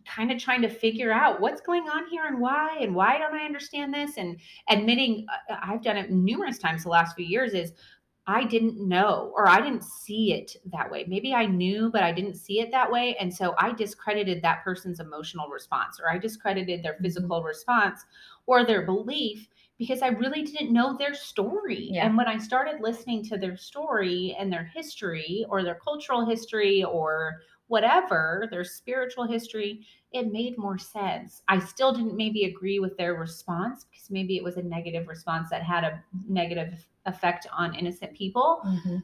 kind 0.08 0.32
of 0.32 0.38
trying 0.38 0.62
to 0.62 0.70
figure 0.70 1.12
out 1.12 1.42
what's 1.42 1.62
going 1.62 1.90
on 1.90 2.08
here 2.10 2.28
and 2.28 2.40
why 2.40 2.78
and 2.80 2.94
why 2.94 3.18
don't 3.18 3.34
I 3.34 3.44
understand 3.44 3.92
this 3.92 4.18
and 4.18 4.38
admitting 4.70 5.26
uh, 5.50 5.54
uh, 5.54 5.60
I've 5.64 5.82
done 5.82 5.98
it 5.98 6.12
numerous 6.12 6.60
times 6.60 6.84
the 6.84 6.90
last 6.90 7.16
few 7.16 7.26
years 7.26 7.56
is 7.56 7.74
I 8.28 8.44
didn't 8.44 8.80
know 8.88 9.34
or 9.36 9.50
I 9.50 9.62
didn't 9.62 9.84
see 9.84 10.34
it 10.34 10.56
that 10.72 10.92
way. 10.92 11.06
Maybe 11.08 11.34
I 11.34 11.48
knew, 11.48 11.90
but 11.92 12.04
I 12.04 12.12
didn't 12.12 12.36
see 12.36 12.60
it 12.60 12.70
that 12.70 12.92
way. 12.92 13.16
And 13.20 13.34
so 13.34 13.56
I 13.58 13.74
discredited 13.74 14.44
that 14.44 14.64
person's 14.64 15.00
emotional 15.00 15.50
response 15.50 16.00
or 16.00 16.12
I 16.12 16.20
discredited 16.20 16.84
their 16.84 16.94
mm-hmm. 16.94 17.04
physical 17.04 17.40
mm-hmm. 17.40 17.48
response 17.48 18.06
or 18.46 18.64
their 18.64 18.86
belief 18.86 19.48
because 19.82 20.04
I 20.04 20.10
really 20.10 20.44
didn't 20.44 20.72
know 20.72 20.96
their 20.96 21.16
story. 21.16 21.90
Yeah. 21.94 22.06
And 22.06 22.16
when 22.16 22.28
I 22.28 22.38
started 22.38 22.82
listening 22.82 23.26
to 23.26 23.38
their 23.40 23.58
story 23.58 24.38
and 24.38 24.54
their 24.54 24.64
history 24.64 25.44
or 25.50 25.64
their 25.64 25.80
cultural 25.84 26.24
history 26.24 26.84
or 26.84 27.42
whatever, 27.66 28.48
their 28.52 28.64
spiritual 28.64 29.26
history, 29.26 29.84
it 30.12 30.32
made 30.32 30.56
more 30.56 30.78
sense. 30.78 31.42
I 31.48 31.58
still 31.58 31.92
didn't 31.94 32.16
maybe 32.16 32.44
agree 32.44 32.78
with 32.78 32.96
their 32.96 33.16
response 33.16 33.88
because 33.90 34.12
maybe 34.12 34.38
it 34.38 34.44
was 34.44 34.58
a 34.58 34.62
negative 34.62 35.08
response 35.08 35.50
that 35.50 35.64
had 35.64 35.84
a 35.84 36.04
negative 36.30 36.86
effect 37.08 37.48
on 37.52 37.74
innocent 37.74 38.14
people. 38.14 38.62
Mm-hmm 38.64 38.98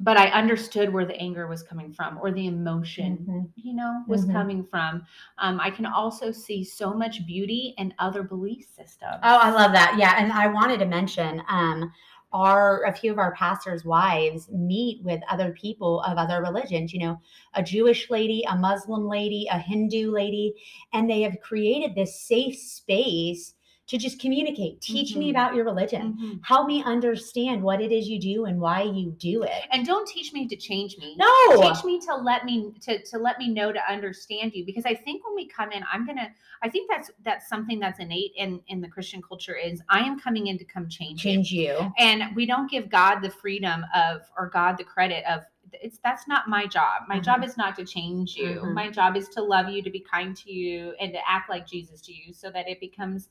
but 0.00 0.16
I 0.16 0.28
understood 0.28 0.92
where 0.92 1.04
the 1.04 1.16
anger 1.16 1.46
was 1.48 1.62
coming 1.62 1.92
from 1.92 2.18
or 2.22 2.30
the 2.30 2.46
emotion, 2.46 3.18
mm-hmm. 3.22 3.40
you 3.56 3.74
know, 3.74 4.02
was 4.06 4.22
mm-hmm. 4.22 4.32
coming 4.32 4.64
from. 4.64 5.02
Um, 5.38 5.60
I 5.60 5.70
can 5.70 5.86
also 5.86 6.30
see 6.30 6.62
so 6.62 6.94
much 6.94 7.26
beauty 7.26 7.74
in 7.78 7.92
other 7.98 8.22
belief 8.22 8.66
systems. 8.66 9.18
Oh, 9.22 9.38
I 9.38 9.50
love 9.50 9.72
that. 9.72 9.96
Yeah. 9.98 10.14
And 10.18 10.32
I 10.32 10.46
wanted 10.46 10.78
to 10.80 10.86
mention, 10.86 11.42
um, 11.48 11.92
our 12.32 12.84
a 12.84 12.92
few 12.92 13.10
of 13.10 13.18
our 13.18 13.34
pastors' 13.34 13.84
wives 13.84 14.50
meet 14.50 15.02
with 15.02 15.20
other 15.30 15.52
people 15.52 16.02
of 16.02 16.18
other 16.18 16.42
religions, 16.42 16.92
you 16.92 17.00
know, 17.00 17.18
a 17.54 17.62
Jewish 17.62 18.10
lady, 18.10 18.44
a 18.48 18.54
Muslim 18.56 19.08
lady, 19.08 19.46
a 19.50 19.58
Hindu 19.58 20.12
lady, 20.12 20.52
and 20.92 21.08
they 21.08 21.22
have 21.22 21.40
created 21.40 21.94
this 21.94 22.20
safe 22.20 22.56
space 22.56 23.54
to 23.88 23.96
just 23.96 24.20
communicate. 24.20 24.82
Teach 24.82 25.10
mm-hmm. 25.10 25.18
me 25.18 25.30
about 25.30 25.54
your 25.54 25.64
religion. 25.64 26.12
Mm-hmm. 26.12 26.32
Help 26.42 26.66
me 26.66 26.82
understand 26.84 27.62
what 27.62 27.80
it 27.80 27.90
is 27.90 28.06
you 28.06 28.20
do 28.20 28.44
and 28.44 28.60
why 28.60 28.82
you 28.82 29.12
do 29.12 29.42
it. 29.42 29.66
And 29.72 29.86
don't 29.86 30.06
teach 30.06 30.32
me 30.34 30.46
to 30.46 30.56
change 30.56 30.98
me. 30.98 31.16
No. 31.18 31.62
Teach 31.62 31.84
me 31.84 31.98
to 32.00 32.14
let 32.14 32.44
me 32.44 32.74
to 32.82 33.02
to 33.02 33.18
let 33.18 33.38
me 33.38 33.48
know 33.48 33.72
to 33.72 33.80
understand 33.90 34.52
you 34.54 34.64
because 34.66 34.84
I 34.84 34.94
think 34.94 35.24
when 35.24 35.34
we 35.34 35.48
come 35.48 35.72
in, 35.72 35.82
I'm 35.90 36.06
to 36.06 36.14
I 36.62 36.68
think 36.68 36.90
that's 36.90 37.10
that's 37.24 37.48
something 37.48 37.80
that's 37.80 37.98
innate 37.98 38.32
in 38.36 38.60
in 38.68 38.82
the 38.82 38.88
Christian 38.88 39.22
culture 39.22 39.56
is 39.56 39.80
I 39.88 40.00
am 40.00 40.20
coming 40.20 40.48
in 40.48 40.58
to 40.58 40.64
come 40.64 40.88
change 40.88 41.22
change 41.22 41.50
you. 41.50 41.62
you. 41.62 41.92
And 41.98 42.36
we 42.36 42.44
don't 42.44 42.70
give 42.70 42.90
God 42.90 43.20
the 43.20 43.30
freedom 43.30 43.86
of 43.94 44.20
or 44.36 44.50
God 44.50 44.76
the 44.76 44.84
credit 44.84 45.24
of 45.28 45.44
it's 45.72 45.98
that's 46.04 46.28
not 46.28 46.48
my 46.48 46.66
job. 46.66 47.02
My 47.08 47.16
mm-hmm. 47.16 47.24
job 47.24 47.44
is 47.44 47.56
not 47.56 47.74
to 47.76 47.84
change 47.84 48.36
you. 48.36 48.56
Mm-hmm. 48.56 48.74
My 48.74 48.90
job 48.90 49.16
is 49.16 49.28
to 49.30 49.42
love 49.42 49.68
you, 49.68 49.82
to 49.82 49.90
be 49.90 50.00
kind 50.00 50.36
to 50.36 50.52
you, 50.52 50.94
and 51.00 51.12
to 51.12 51.18
act 51.26 51.48
like 51.48 51.66
Jesus 51.66 52.00
to 52.02 52.12
you, 52.12 52.32
so 52.32 52.50
that 52.50 52.68
it 52.68 52.80
becomes 52.80 53.28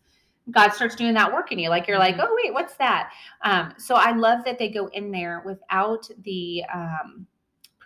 God 0.52 0.70
starts 0.70 0.96
doing 0.96 1.14
that 1.14 1.32
work 1.32 1.52
in 1.52 1.60
you. 1.60 1.70
Like 1.70 1.88
you're 1.88 2.00
like, 2.00 2.16
mm-hmm. 2.16 2.26
oh 2.28 2.40
wait, 2.42 2.54
what's 2.54 2.76
that? 2.76 3.12
Um, 3.44 3.74
so 3.78 3.96
I 3.96 4.12
love 4.12 4.44
that 4.46 4.58
they 4.58 4.70
go 4.70 4.88
in 4.88 5.12
there 5.12 5.44
without 5.46 6.10
the 6.24 6.64
um, 6.74 7.28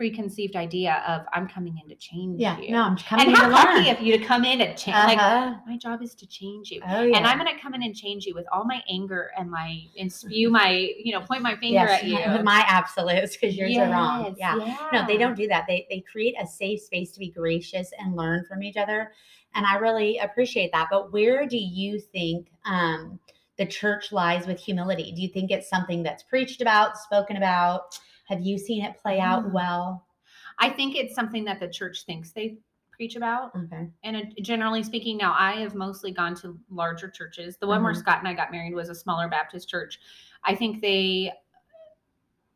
preconceived 0.02 0.56
idea 0.56 1.04
of 1.08 1.28
I'm 1.32 1.48
coming 1.48 1.78
in 1.78 1.88
to 1.88 1.96
change 1.96 2.42
yeah, 2.42 2.58
you. 2.58 2.72
No, 2.72 2.82
I'm 2.82 2.98
coming 2.98 3.28
and 3.28 3.38
how 3.38 3.52
lucky 3.52 3.92
of 3.92 4.02
you 4.02 4.18
to 4.18 4.26
come 4.26 4.44
in 4.44 4.60
and 4.60 4.76
change. 4.76 4.98
Uh-huh. 4.98 5.52
Like 5.52 5.68
my 5.68 5.78
job 5.78 6.02
is 6.02 6.16
to 6.16 6.26
change 6.26 6.72
you, 6.72 6.82
oh, 6.90 7.04
yeah. 7.04 7.18
and 7.18 7.28
I'm 7.28 7.38
going 7.38 7.56
to 7.56 7.62
come 7.62 7.76
in 7.76 7.84
and 7.84 7.96
change 7.96 8.26
you 8.26 8.34
with 8.34 8.48
all 8.52 8.66
my 8.66 8.82
anger 8.90 9.30
and 9.38 9.48
my 9.52 9.80
and 10.00 10.12
spew 10.12 10.50
my 10.50 10.90
you 10.98 11.14
know 11.14 11.22
point 11.22 11.44
my 11.44 11.56
finger 11.56 11.86
yes, 11.86 12.02
at 12.02 12.08
you 12.08 12.18
with 12.32 12.44
my 12.56 12.66
absolutes 12.68 13.38
because 13.38 13.56
yours 13.56 13.74
yes, 13.74 13.88
are 13.88 13.92
wrong. 13.92 14.36
Yeah. 14.40 14.56
yeah, 14.58 14.88
no, 14.92 15.06
they 15.06 15.18
don't 15.18 15.36
do 15.36 15.48
that. 15.50 15.66
They 15.68 15.86
they 15.88 16.04
create 16.12 16.34
a 16.42 16.48
safe 16.48 16.82
space 16.82 17.12
to 17.12 17.20
be 17.20 17.30
gracious 17.30 17.92
and 18.00 18.16
learn 18.16 18.44
from 18.50 18.64
each 18.64 18.78
other 18.78 19.12
and 19.54 19.66
I 19.68 19.76
really 19.76 20.18
appreciate 20.18 20.72
that. 20.72 20.88
But 20.90 21.12
where 21.12 21.46
do 21.46 21.58
you 21.58 22.00
think 22.00 22.48
um, 22.66 23.20
the 23.58 23.66
church 23.66 24.12
lies 24.12 24.48
with 24.48 24.60
humility? 24.60 25.12
Do 25.12 25.22
you 25.22 25.28
think 25.28 25.52
it's 25.52 25.70
something 25.70 26.04
that's 26.04 26.24
preached 26.24 26.62
about, 26.62 26.98
spoken 26.98 27.38
about? 27.38 28.00
Have 28.32 28.40
you 28.42 28.58
seen 28.58 28.84
it 28.84 28.98
play 28.98 29.20
out 29.20 29.46
mm. 29.46 29.52
well? 29.52 30.08
I 30.58 30.70
think 30.70 30.96
it's 30.96 31.14
something 31.14 31.44
that 31.44 31.60
the 31.60 31.68
church 31.68 32.06
thinks 32.06 32.32
they 32.32 32.58
preach 32.92 33.18
about. 33.18 33.52
Okay. 33.56 33.90
And 34.06 34.16
uh, 34.16 34.22
generally 34.42 34.84
speaking, 34.84 35.18
now 35.18 35.36
I 35.38 35.60
have 35.60 35.76
mostly 35.76 36.12
gone 36.14 36.34
to 36.36 36.58
larger 36.70 37.10
churches. 37.10 37.58
The 37.58 37.68
one 37.68 37.84
where 37.84 37.94
Mhm. 37.94 37.98
Scott 37.98 38.20
and 38.20 38.28
I 38.28 38.34
got 38.34 38.52
married 38.52 38.74
was 38.74 38.88
a 38.88 38.96
smaller 38.96 39.28
Baptist 39.28 39.68
church. 39.68 40.00
I 40.46 40.56
think 40.56 40.82
they 40.82 41.32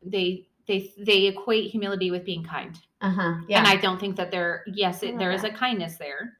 they 0.02 0.48
they 0.66 0.92
they 0.98 1.26
equate 1.26 1.70
humility 1.70 2.10
with 2.10 2.24
being 2.24 2.42
kind. 2.42 2.80
Uh 3.02 3.10
huh. 3.10 3.34
Yeah. 3.46 3.58
And 3.58 3.66
I 3.66 3.76
don't 3.76 4.00
think 4.00 4.16
that 4.16 4.30
there 4.30 4.64
yes, 4.66 5.02
it, 5.02 5.18
there 5.18 5.32
is 5.32 5.44
a 5.44 5.50
kindness 5.50 5.98
there, 5.98 6.38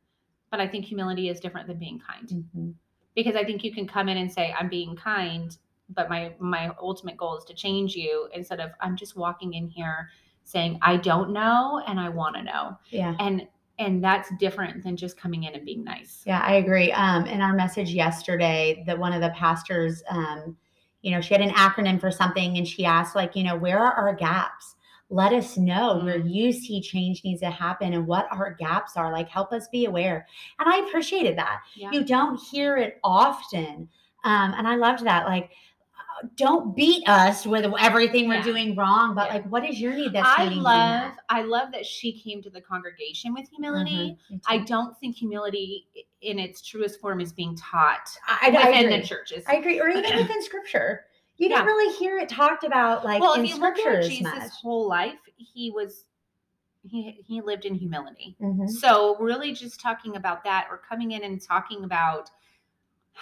but 0.50 0.60
I 0.60 0.66
think 0.66 0.86
humility 0.86 1.28
is 1.28 1.40
different 1.40 1.66
than 1.66 1.78
being 1.78 2.00
kind. 2.00 2.28
Mhm. 2.28 2.74
Because 3.14 3.36
I 3.36 3.44
think 3.44 3.64
you 3.64 3.72
can 3.74 3.86
come 3.86 4.08
in 4.08 4.16
and 4.16 4.32
say 4.32 4.54
I'm 4.58 4.68
being 4.70 4.96
kind, 4.96 5.56
but 5.90 6.08
my 6.08 6.34
my 6.38 6.70
ultimate 6.80 7.16
goal 7.16 7.36
is 7.38 7.44
to 7.44 7.54
change 7.54 7.94
you 7.94 8.28
instead 8.34 8.60
of 8.60 8.70
I'm 8.80 8.96
just 8.96 9.16
walking 9.16 9.54
in 9.54 9.68
here 9.68 10.10
saying 10.44 10.78
I 10.82 10.96
don't 10.96 11.30
know 11.30 11.82
and 11.86 11.98
I 12.00 12.08
want 12.08 12.36
to 12.36 12.42
know. 12.42 12.78
Yeah. 12.90 13.14
And 13.20 13.46
and 13.78 14.02
that's 14.02 14.30
different 14.38 14.82
than 14.82 14.96
just 14.96 15.18
coming 15.18 15.44
in 15.44 15.54
and 15.54 15.64
being 15.64 15.84
nice. 15.84 16.22
Yeah, 16.24 16.40
I 16.40 16.54
agree. 16.54 16.92
Um, 16.92 17.26
in 17.26 17.42
our 17.42 17.52
message 17.52 17.90
yesterday, 17.92 18.82
that 18.86 18.98
one 18.98 19.12
of 19.12 19.20
the 19.20 19.28
pastors, 19.30 20.02
um, 20.08 20.56
you 21.02 21.10
know, 21.10 21.20
she 21.20 21.34
had 21.34 21.42
an 21.42 21.50
acronym 21.50 22.00
for 22.00 22.10
something, 22.10 22.56
and 22.56 22.66
she 22.66 22.86
asked, 22.86 23.14
like, 23.14 23.36
you 23.36 23.44
know, 23.44 23.54
where 23.54 23.78
are 23.78 23.92
our 23.92 24.14
gaps? 24.14 24.76
Let 25.10 25.34
us 25.34 25.58
know 25.58 26.00
where 26.02 26.18
Mm. 26.18 26.34
you 26.34 26.52
see 26.52 26.80
change 26.80 27.22
needs 27.22 27.42
to 27.42 27.50
happen 27.50 27.92
and 27.92 28.06
what 28.06 28.26
our 28.32 28.54
gaps 28.54 28.96
are. 28.96 29.12
Like, 29.12 29.28
help 29.28 29.52
us 29.52 29.68
be 29.68 29.84
aware. 29.84 30.26
And 30.58 30.72
I 30.72 30.78
appreciated 30.88 31.36
that. 31.36 31.60
Yeah. 31.74 31.90
You 31.92 32.02
don't 32.02 32.40
hear 32.40 32.78
it 32.78 32.98
often, 33.04 33.90
um, 34.24 34.54
and 34.56 34.66
I 34.66 34.76
loved 34.76 35.04
that. 35.04 35.26
Like, 35.26 35.50
don't 36.36 36.74
beat 36.74 37.08
us 37.08 37.46
with 37.46 37.64
everything 37.78 38.28
we're 38.28 38.36
Yeah. 38.36 38.42
doing 38.42 38.74
wrong, 38.76 39.14
but 39.14 39.28
Yeah. 39.28 39.34
like, 39.34 39.46
what 39.50 39.64
is 39.64 39.80
your 39.80 39.92
need 39.94 40.12
that's 40.12 40.28
I 40.36 40.44
needing 40.44 40.58
to 40.58 40.64
be 40.64 40.64
love? 40.64 41.12
I 41.28 41.42
love 41.42 41.72
that 41.72 41.84
she 41.84 42.12
came 42.18 42.42
to 42.42 42.50
the 42.50 42.60
congregation 42.60 43.34
with 43.34 43.48
humility. 43.48 44.16
Mhm. 44.30 44.40
I 44.46 44.58
don't 44.58 44.98
think 44.98 45.16
humility 45.16 45.86
in 46.22 46.38
its 46.38 46.62
truest 46.62 47.00
form 47.00 47.20
is 47.20 47.32
being 47.32 47.54
taught 47.56 48.08
I, 48.26 48.48
I 48.50 48.68
within 48.68 48.86
agree. 48.86 49.00
the 49.00 49.06
churches. 49.06 49.44
I 49.46 49.56
agree, 49.56 49.80
or 49.80 49.88
even 49.88 50.04
within 50.16 50.42
scripture. 50.42 51.06
You 51.36 51.48
Yeah. 51.48 51.58
don't 51.58 51.66
really 51.66 51.94
hear 51.96 52.16
it 52.18 52.28
talked 52.28 52.64
about 52.64 53.04
like 53.04 53.20
well, 53.20 53.34
in 53.34 53.44
if 53.44 53.50
you 53.50 53.56
look 53.60 53.76
scripture 53.76 54.00
at 54.00 54.08
Jesus' 54.08 54.22
much. 54.34 54.52
whole 54.62 54.88
life, 54.88 55.18
he 55.36 55.70
was 55.70 56.06
he 56.82 57.10
he 57.26 57.40
lived 57.40 57.64
in 57.64 57.74
humility. 57.74 58.36
Mhm. 58.40 58.70
So 58.70 59.16
really 59.18 59.52
just 59.52 59.80
talking 59.80 60.16
about 60.16 60.44
that 60.44 60.68
or 60.70 60.78
coming 60.78 61.10
in 61.12 61.24
and 61.24 61.40
talking 61.42 61.84
about 61.84 62.30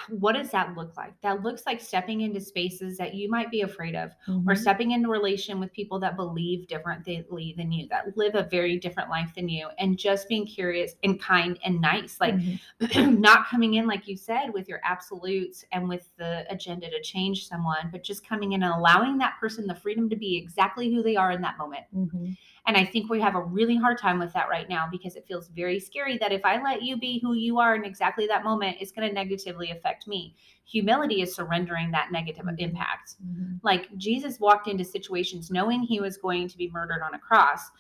what 0.09 0.33
does 0.33 0.51
that 0.51 0.77
look 0.77 0.97
like? 0.97 1.19
That 1.23 1.43
looks 1.43 1.63
like 1.67 1.81
stepping 1.81 2.23
into 2.23 2.41
spaces 2.41 2.97
that 2.99 3.15
you 3.15 3.31
might 3.31 3.51
be 3.51 3.63
afraid 3.63 3.95
of 3.95 4.13
or 4.29 4.55
Mhm. 4.55 4.59
stepping 4.59 4.91
into 4.93 5.09
relation 5.09 5.61
with 5.61 5.73
people 5.73 5.99
that 6.01 6.17
believe 6.17 6.67
differently 6.67 7.55
than 7.57 7.71
you, 7.73 7.87
that 7.89 8.17
live 8.17 8.35
a 8.35 8.45
very 8.45 8.79
different 8.79 9.11
life 9.11 9.33
than 9.35 9.49
you, 9.49 9.69
and 9.79 9.99
just 9.99 10.29
being 10.29 10.47
curious 10.47 10.95
and 11.05 11.21
kind 11.21 11.59
and 11.65 11.81
nice. 11.81 12.21
Like 12.21 12.35
Mhm. 12.35 13.21
not 13.21 13.47
coming 13.47 13.75
in, 13.75 13.87
like 13.87 14.09
you 14.09 14.17
said, 14.17 14.53
with 14.53 14.69
your 14.69 14.81
absolutes 14.85 15.65
and 15.73 15.89
with 15.89 16.11
the 16.17 16.45
agenda 16.51 16.91
to 16.91 17.01
change 17.03 17.49
someone, 17.49 17.89
but 17.93 18.03
just 18.03 18.27
coming 18.27 18.53
in 18.53 18.63
and 18.63 18.73
allowing 18.73 19.19
that 19.19 19.35
person 19.41 19.67
the 19.67 19.75
freedom 19.75 20.09
to 20.11 20.17
be 20.17 20.37
exactly 20.37 20.93
who 20.93 21.03
they 21.03 21.17
are 21.17 21.31
in 21.31 21.41
that 21.43 21.59
moment. 21.59 21.85
Mhm. 21.95 22.37
And 22.67 22.77
I 22.77 22.85
think 22.85 23.11
we 23.11 23.21
have 23.21 23.35
a 23.35 23.43
really 23.43 23.77
hard 23.77 23.99
time 23.99 24.19
with 24.19 24.33
that 24.33 24.49
right 24.49 24.69
now 24.69 24.89
because 24.91 25.17
it 25.17 25.27
feels 25.29 25.49
very 25.49 25.79
scary 25.79 26.17
that 26.19 26.33
if 26.33 26.45
I 26.45 26.63
let 26.63 26.83
you 26.83 26.97
be 26.97 27.19
who 27.19 27.35
you 27.35 27.59
are 27.59 27.75
in 27.75 27.85
exactly 27.85 28.27
that 28.27 28.43
moment, 28.43 28.79
it's 28.81 28.91
going 28.91 29.07
to 29.07 29.15
negatively 29.15 29.71
affect 29.71 30.09
me. 30.09 30.35
Humility 30.65 31.21
is 31.21 31.35
surrendering 31.35 31.91
that 31.91 32.11
negative 32.11 32.47
Mhm. 32.47 32.59
impact. 32.59 33.17
Mhm. 33.23 33.61
Like 33.63 33.95
Jesus 33.99 34.41
walked 34.41 34.67
into 34.67 34.85
situations 34.85 35.51
knowing 35.51 35.83
he 35.83 36.01
was 36.01 36.17
going 36.17 36.49
to 36.49 36.57
be 36.57 36.71
murdered 36.71 37.03
on 37.03 37.15
a 37.15 37.19
cross, 37.19 37.71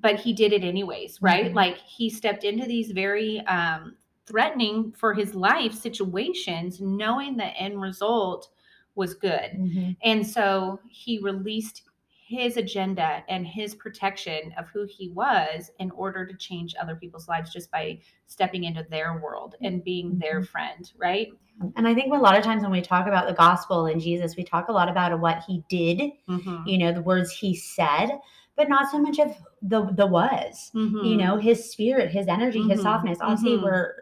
but 0.00 0.18
he 0.18 0.32
did 0.32 0.52
it 0.52 0.64
anyways, 0.64 1.22
right? 1.22 1.52
Mhm. 1.52 1.54
Like 1.54 1.78
he 1.78 2.10
stepped 2.10 2.42
into 2.42 2.66
these 2.66 2.90
very 2.90 3.40
um, 3.46 3.96
threatening 4.26 4.90
for 4.92 5.14
his 5.14 5.34
life 5.34 5.72
situations, 5.74 6.80
knowing 6.80 7.36
the 7.36 7.56
end 7.56 7.80
result 7.80 8.48
was 8.96 9.14
good. 9.14 9.52
Mhm. 9.52 9.96
And 10.02 10.26
so 10.26 10.80
he 10.88 11.18
released 11.20 11.82
his 12.26 12.56
agenda 12.56 13.22
and 13.28 13.46
his 13.46 13.74
protection 13.74 14.54
of 14.56 14.66
who 14.68 14.86
he 14.88 15.10
was 15.10 15.70
in 15.78 15.90
order 15.90 16.24
to 16.26 16.34
change 16.36 16.74
other 16.80 16.96
people's 16.96 17.28
lives 17.28 17.52
just 17.52 17.70
by 17.70 17.98
stepping 18.26 18.64
into 18.64 18.84
their 18.88 19.20
world 19.22 19.56
and 19.60 19.84
being 19.84 20.18
their 20.18 20.40
Mhm. 20.40 20.48
friend, 20.48 20.92
right? 20.96 21.28
And 21.76 21.86
I 21.86 21.94
think 21.94 22.14
a 22.14 22.16
lot 22.16 22.36
of 22.36 22.42
times 22.42 22.62
when 22.62 22.72
we 22.72 22.80
talk 22.80 23.06
about 23.06 23.26
the 23.26 23.34
gospel 23.34 23.86
and 23.86 24.00
Jesus, 24.00 24.36
we 24.36 24.42
talk 24.42 24.68
a 24.68 24.72
lot 24.72 24.88
about 24.88 25.18
what 25.20 25.44
he 25.44 25.62
did, 25.68 26.12
Mhm. 26.26 26.66
you 26.66 26.78
know, 26.78 26.92
the 26.92 27.02
words 27.02 27.30
he 27.30 27.54
said, 27.54 28.18
but 28.56 28.70
not 28.70 28.90
so 28.90 28.98
much 28.98 29.18
of 29.18 29.36
the 29.60 29.84
the 29.92 30.06
was. 30.06 30.70
You 30.74 30.80
Mhm. 30.80 31.16
know, 31.18 31.36
his 31.36 31.70
spirit, 31.70 32.10
his 32.10 32.26
energy, 32.26 32.62
his 32.62 32.80
Mhm. 32.80 32.84
softness. 32.84 33.18
Obviously, 33.20 33.58
Mhm. 33.58 33.64
we're, 33.64 33.94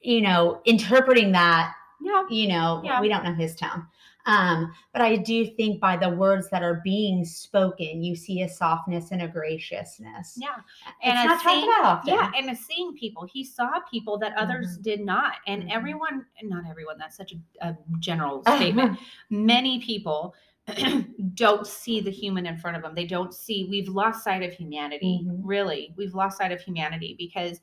you 0.00 0.20
know, 0.20 0.60
interpreting 0.64 1.32
that 1.32 1.74
yeah. 2.00 2.24
you 2.30 2.48
know, 2.48 2.80
Yeah. 2.84 3.00
we 3.00 3.08
don't 3.08 3.24
know 3.24 3.34
his 3.34 3.54
tone. 3.56 3.86
Um, 4.26 4.72
but 4.92 5.02
I 5.02 5.16
do 5.16 5.46
think 5.46 5.80
by 5.80 5.96
the 5.96 6.10
words 6.10 6.48
that 6.50 6.62
are 6.62 6.80
being 6.84 7.24
spoken, 7.24 8.02
you 8.02 8.14
see 8.14 8.42
a 8.42 8.48
softness 8.48 9.10
and 9.12 9.22
a 9.22 9.28
graciousness. 9.28 10.36
Yeah. 10.36 10.48
It's 10.86 10.94
And 11.02 11.18
a 11.18 11.24
not 11.24 11.42
talked 11.42 11.54
seeing- 11.54 11.64
about 11.64 11.84
often. 11.84 12.14
Yeah, 12.14 12.30
and 12.36 12.56
seeing 12.58 12.94
people, 12.94 13.26
he 13.32 13.44
saw 13.44 13.80
people 13.90 14.18
that 14.18 14.36
others 14.36 14.76
did 14.78 15.00
not, 15.00 15.34
and 15.46 15.64
Mhm. 15.64 15.70
everyone, 15.72 16.26
not 16.42 16.64
everyone. 16.68 16.98
That's 16.98 17.16
such 17.16 17.32
a, 17.32 17.68
a 17.68 17.76
general 17.98 18.42
statement. 18.56 18.98
Many 19.30 19.80
people 19.80 20.34
don't 21.34 21.66
see 21.66 22.00
the 22.00 22.10
human 22.10 22.46
in 22.46 22.56
front 22.58 22.76
of 22.76 22.82
them. 22.82 22.94
They 22.94 23.06
don't 23.06 23.34
see. 23.34 23.66
We've 23.70 23.88
lost 23.88 24.22
sight 24.22 24.42
of 24.42 24.52
humanity. 24.52 25.22
Mhm. 25.24 25.40
Really, 25.42 25.92
we've 25.96 26.14
lost 26.14 26.38
sight 26.38 26.52
of 26.52 26.60
humanity 26.60 27.14
because 27.18 27.60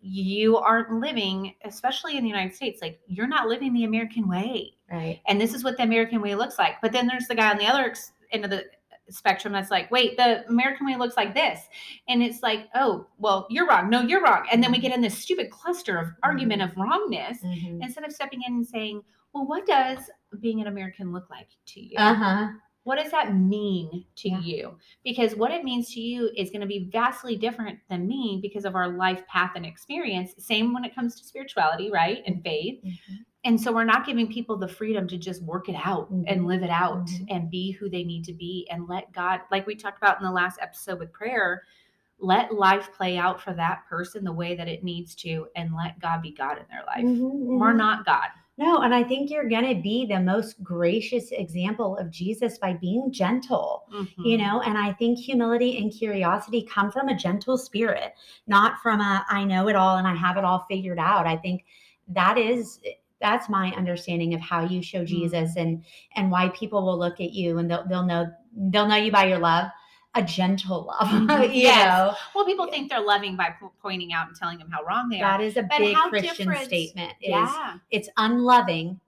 you 0.00 0.56
aren't 0.58 0.92
living, 0.92 1.54
especially 1.64 2.16
in 2.16 2.22
the 2.22 2.28
United 2.30 2.54
States. 2.54 2.80
Like 2.82 3.00
you're 3.06 3.26
not 3.26 3.48
living 3.48 3.72
the 3.72 3.84
American 3.84 4.28
way 4.28 4.74
right. 4.90 5.20
and 5.26 5.40
this 5.40 5.54
is 5.54 5.64
what 5.64 5.76
the 5.76 5.82
American 5.82 6.20
way 6.20 6.34
looks 6.34 6.58
like. 6.58 6.74
But 6.82 6.92
then 6.92 7.06
there's 7.06 7.26
the 7.26 7.34
guy 7.34 7.50
on 7.50 7.58
the 7.58 7.66
other 7.66 7.94
end 8.32 8.44
of 8.44 8.50
the 8.50 8.64
spectrum 9.08 9.52
that's 9.52 9.70
like, 9.70 9.90
wait, 9.90 10.16
the 10.16 10.44
American 10.48 10.86
way 10.86 10.96
looks 10.96 11.16
like 11.16 11.32
this. 11.34 11.60
And 12.08 12.22
it's 12.22 12.42
like, 12.42 12.68
oh, 12.74 13.06
well, 13.18 13.46
you're 13.50 13.66
wrong. 13.66 13.88
No, 13.88 14.00
you're 14.02 14.22
wrong. 14.22 14.46
And 14.52 14.62
then 14.62 14.72
we 14.72 14.78
get 14.78 14.92
in 14.92 15.00
this 15.00 15.16
stupid 15.16 15.50
cluster 15.50 15.96
of 15.98 16.08
argument 16.24 16.62
of 16.62 16.76
wrongness 16.76 17.38
Mhm. 17.44 17.82
instead 17.82 18.04
of 18.04 18.12
stepping 18.12 18.42
in 18.46 18.54
and 18.54 18.66
saying, 18.66 19.02
well, 19.32 19.46
what 19.46 19.66
does 19.66 20.10
being 20.40 20.60
an 20.60 20.66
American 20.66 21.12
look 21.12 21.30
like 21.30 21.48
to 21.66 21.80
you? 21.80 21.96
Uh-huh. 21.98 22.48
What 22.86 23.02
does 23.02 23.10
that 23.10 23.34
mean 23.34 24.04
to 24.14 24.28
Yeah. 24.28 24.38
you? 24.38 24.78
Because 25.02 25.34
what 25.34 25.50
it 25.50 25.64
means 25.64 25.92
to 25.94 26.00
you 26.00 26.30
is 26.36 26.50
going 26.50 26.60
to 26.60 26.68
be 26.68 26.88
vastly 26.92 27.34
different 27.34 27.80
than 27.90 28.06
me 28.06 28.38
because 28.40 28.64
of 28.64 28.76
our 28.76 28.88
life 28.88 29.26
path 29.26 29.50
and 29.56 29.66
experience. 29.66 30.34
Same 30.38 30.72
when 30.72 30.84
it 30.84 30.94
comes 30.94 31.20
to 31.20 31.26
spirituality, 31.26 31.90
right? 31.90 32.22
And 32.26 32.40
faith. 32.44 32.80
Mhm. 32.84 33.24
And 33.42 33.60
so 33.60 33.72
we're 33.72 33.82
not 33.82 34.06
giving 34.06 34.28
people 34.28 34.56
the 34.56 34.68
freedom 34.68 35.08
to 35.08 35.18
just 35.18 35.42
work 35.42 35.68
it 35.68 35.74
out 35.74 36.10
and 36.10 36.42
Mhm. 36.42 36.46
live 36.46 36.62
it 36.62 36.70
out 36.70 37.06
Mhm. 37.06 37.26
and 37.28 37.50
be 37.50 37.72
who 37.72 37.88
they 37.90 38.04
need 38.04 38.24
to 38.26 38.32
be 38.32 38.68
and 38.70 38.86
let 38.86 39.10
God, 39.10 39.40
like 39.50 39.66
we 39.66 39.74
talked 39.74 39.98
about 39.98 40.20
in 40.20 40.24
the 40.24 40.30
last 40.30 40.60
episode 40.62 41.00
with 41.00 41.12
prayer, 41.12 41.64
let 42.20 42.54
life 42.54 42.92
play 42.96 43.18
out 43.18 43.40
for 43.40 43.52
that 43.54 43.84
person 43.88 44.22
the 44.22 44.32
way 44.32 44.54
that 44.54 44.68
it 44.68 44.84
needs 44.84 45.16
to 45.16 45.48
and 45.56 45.74
let 45.74 45.98
God 45.98 46.22
be 46.22 46.30
God 46.30 46.56
in 46.58 46.64
their 46.70 46.84
life. 46.86 47.04
Mhm, 47.04 47.58
We're 47.58 47.72
mhm. 47.72 47.78
not 47.78 48.06
God. 48.06 48.28
No, 48.58 48.80
and 48.80 48.94
I 48.94 49.02
think 49.04 49.30
you're 49.30 49.48
going 49.48 49.68
to 49.76 49.82
be 49.82 50.06
the 50.06 50.18
most 50.20 50.62
gracious 50.62 51.30
example 51.32 51.96
of 51.98 52.10
Jesus 52.10 52.56
by 52.58 52.72
being 52.74 53.12
gentle. 53.12 53.84
you 54.24 54.36
Mhm. 54.36 54.40
know 54.40 54.60
and 54.62 54.76
i 54.78 54.92
think 54.92 55.18
humility 55.18 55.78
and 55.78 55.92
curiosity 55.92 56.62
come 56.62 56.90
from 56.90 57.08
a 57.08 57.14
gentle 57.16 57.56
spirit 57.56 58.14
not 58.46 58.78
from 58.82 59.00
a 59.00 59.24
i 59.28 59.44
know 59.44 59.68
it 59.68 59.76
all 59.76 59.96
and 59.98 60.06
i 60.08 60.14
have 60.14 60.36
it 60.36 60.44
all 60.44 60.64
figured 60.68 60.98
out 60.98 61.26
i 61.26 61.36
think 61.36 61.64
that 62.08 62.36
is 62.36 62.80
that's 63.20 63.48
my 63.48 63.72
understanding 63.76 64.34
of 64.34 64.40
how 64.40 64.64
you 64.64 64.82
show 64.82 65.02
Mm. 65.02 65.06
jesus 65.06 65.56
and 65.56 65.84
and 66.16 66.30
why 66.30 66.48
people 66.50 66.84
will 66.84 66.98
look 66.98 67.20
at 67.20 67.32
you 67.32 67.58
and 67.58 67.70
they'll, 67.70 67.86
they'll 67.88 68.04
know 68.06 68.26
they'll 68.70 68.88
know 68.88 68.96
you 68.96 69.12
by 69.12 69.26
your 69.26 69.38
love 69.38 69.70
a 70.16 70.22
gentle 70.22 70.84
love 70.86 71.08
Mhm. 71.28 71.48
you 71.54 71.62
Yes. 71.62 71.86
know 71.86 72.14
Well, 72.34 72.44
people 72.46 72.66
think 72.68 72.90
they're 72.90 73.00
loving 73.00 73.36
by 73.36 73.50
po- 73.60 73.72
pointing 73.80 74.12
out 74.12 74.28
and 74.28 74.36
telling 74.36 74.58
them 74.58 74.70
how 74.70 74.82
wrong 74.82 75.08
they 75.08 75.20
are. 75.20 75.38
that 75.38 75.40
is 75.40 75.56
a 75.56 75.62
But 75.62 75.78
big 75.78 75.96
christian 75.96 76.34
different- 76.48 76.64
statement 76.64 77.12
is 77.20 77.28
Yeah. 77.30 77.74
it's 77.90 78.08
unloving 78.16 79.00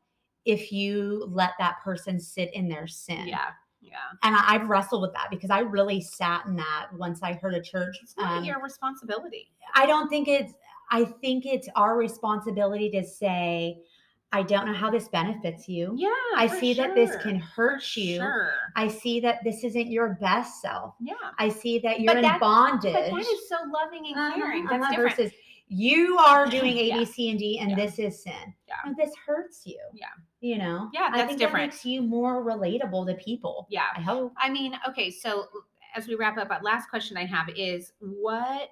if 0.44 0.71
you 0.73 1.27
let 1.31 1.53
that 1.59 1.81
person 1.83 2.21
sit 2.21 2.53
in 2.55 2.68
their 2.68 2.87
sin 2.87 3.27
Yeah. 3.27 3.51
Yeah. 3.81 3.97
and 4.23 4.37
I, 4.37 4.55
I've 4.55 4.68
wrestled 4.68 5.03
with 5.03 5.12
that 5.14 5.29
because 5.31 5.51
I 5.51 5.61
really 5.61 6.01
sat 6.01 6.44
in 6.47 6.57
that 6.57 6.88
once 6.92 7.23
I 7.23 7.33
heard 7.35 7.55
a 7.55 7.61
church. 7.62 7.99
It's 8.03 8.16
not 8.16 8.38
um, 8.38 8.44
your 8.44 8.61
responsibility. 8.62 9.51
I 9.75 9.87
don't 9.87 10.09
think 10.09 10.29
it's. 10.29 10.53
I 10.90 11.05
think 11.05 11.44
it's 11.47 11.68
our 11.77 11.97
responsibility 11.99 12.90
to 12.90 13.05
say, 13.05 13.83
I 14.30 14.42
don't 14.42 14.66
know 14.66 14.74
how 14.74 14.90
this 14.90 15.08
benefits 15.08 15.68
you. 15.68 15.94
Yeah. 15.96 16.08
I 16.36 16.46
see 16.46 16.74
that 16.74 16.94
this 16.94 17.16
can 17.22 17.38
hurt 17.38 17.96
you. 17.96 18.16
Sure. 18.16 18.52
I 18.76 18.86
see 18.88 19.20
that 19.20 19.42
this 19.42 19.64
isn't 19.64 19.86
your 19.90 20.18
best 20.20 20.60
self. 20.60 20.94
Yeah. 21.00 21.14
I 21.38 21.48
see 21.48 21.78
that 21.80 22.00
you're 22.00 22.14
But 22.14 22.24
in 22.24 22.38
bondage. 22.38 22.92
But 22.92 23.10
that 23.10 23.20
is 23.20 23.48
so 23.48 23.56
loving 23.72 24.06
and 24.06 24.16
Uh-huh, 24.16 24.34
caring. 24.36 24.64
That's 24.66 24.82
uh-huh, 24.82 24.90
different. 24.90 25.16
Versus 25.16 25.32
you 25.68 26.18
are 26.18 26.46
doing 26.50 26.76
A, 26.76 26.82
B, 26.92 26.98
Yeah. 26.98 27.04
C, 27.04 27.30
and 27.30 27.38
D, 27.38 27.58
and 27.58 27.70
Yeah. 27.70 27.76
this 27.76 27.98
is 27.98 28.22
sin. 28.22 28.54
Yeah. 28.66 28.74
No, 28.84 28.94
this 28.98 29.14
hurts 29.26 29.62
you. 29.66 29.80
Yeah. 29.94 30.06
You 30.40 30.58
know. 30.58 30.90
Yeah, 30.92 31.08
I 31.10 31.16
that's 31.18 31.28
think 31.28 31.38
different. 31.38 31.72
That 31.72 31.76
makes 31.76 31.84
you 31.86 32.02
more 32.02 32.44
relatable 32.44 33.06
to 33.06 33.14
people. 33.14 33.66
Yeah. 33.70 33.86
I 33.96 34.00
hope. 34.00 34.34
I 34.36 34.50
mean, 34.50 34.78
okay, 34.86 35.10
so 35.10 35.46
as 35.96 36.06
we 36.06 36.16
wrap 36.16 36.36
up, 36.36 36.50
last 36.62 36.90
question 36.90 37.16
I 37.16 37.24
have 37.24 37.48
is 37.56 37.92
what 38.00 38.70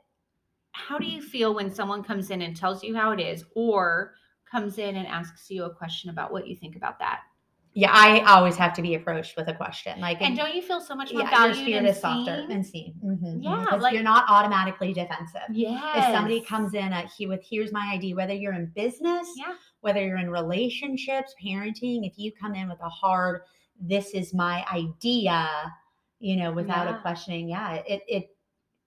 how 0.72 0.98
do 0.98 1.06
you 1.06 1.22
feel 1.22 1.54
when 1.54 1.72
someone 1.74 2.02
comes 2.04 2.30
in 2.30 2.42
and 2.42 2.54
tells 2.54 2.84
you 2.84 2.94
how 2.94 3.10
it 3.12 3.20
is 3.20 3.46
or 3.54 4.12
comes 4.50 4.78
in 4.78 4.96
and 4.96 5.06
asks 5.06 5.50
you 5.50 5.64
a 5.64 5.70
question 5.74 6.10
about 6.10 6.32
what 6.32 6.46
you 6.46 6.56
think 6.56 6.76
about 6.76 6.98
that? 6.98 7.20
Yeah, 7.78 7.90
I 7.92 8.20
always 8.20 8.56
have 8.56 8.72
to 8.74 8.82
be 8.82 8.94
approached 8.94 9.36
with 9.36 9.48
a 9.48 9.52
question. 9.52 10.00
Like, 10.00 10.22
and 10.22 10.34
don't 10.34 10.54
you 10.54 10.62
feel 10.62 10.80
so 10.80 10.94
much 10.94 11.12
more 11.12 11.24
yeah, 11.24 11.30
valued 11.30 11.56
your 11.56 11.66
spirit 11.66 11.78
and 11.80 11.88
is 11.88 12.00
softer 12.00 12.46
and 12.48 12.64
seen? 12.64 12.94
Mm-hmm. 13.04 13.42
Yeah, 13.42 13.64
because 13.64 13.82
like, 13.82 13.92
you're 13.92 14.02
not 14.02 14.24
automatically 14.30 14.94
defensive. 14.94 15.42
Yeah. 15.52 15.98
If 15.98 16.04
somebody 16.14 16.40
comes 16.40 16.72
in 16.72 16.94
at, 16.94 17.12
he 17.14 17.26
with 17.26 17.44
here's 17.46 17.72
my 17.72 17.90
ID, 17.92 18.14
whether 18.14 18.32
you're 18.32 18.54
in 18.54 18.72
business, 18.74 19.28
yeah, 19.36 19.56
whether 19.82 20.02
you're 20.02 20.16
in 20.16 20.30
relationships, 20.30 21.34
parenting, 21.44 22.06
if 22.06 22.14
you 22.16 22.32
come 22.32 22.54
in 22.54 22.66
with 22.66 22.80
a 22.80 22.88
hard, 22.88 23.42
this 23.78 24.12
is 24.14 24.32
my 24.32 24.64
idea, 24.72 25.46
you 26.18 26.36
know, 26.36 26.52
without 26.52 26.86
yeah. 26.86 26.96
a 26.96 27.00
questioning, 27.02 27.46
yeah, 27.46 27.74
it 27.86 28.00
it 28.08 28.35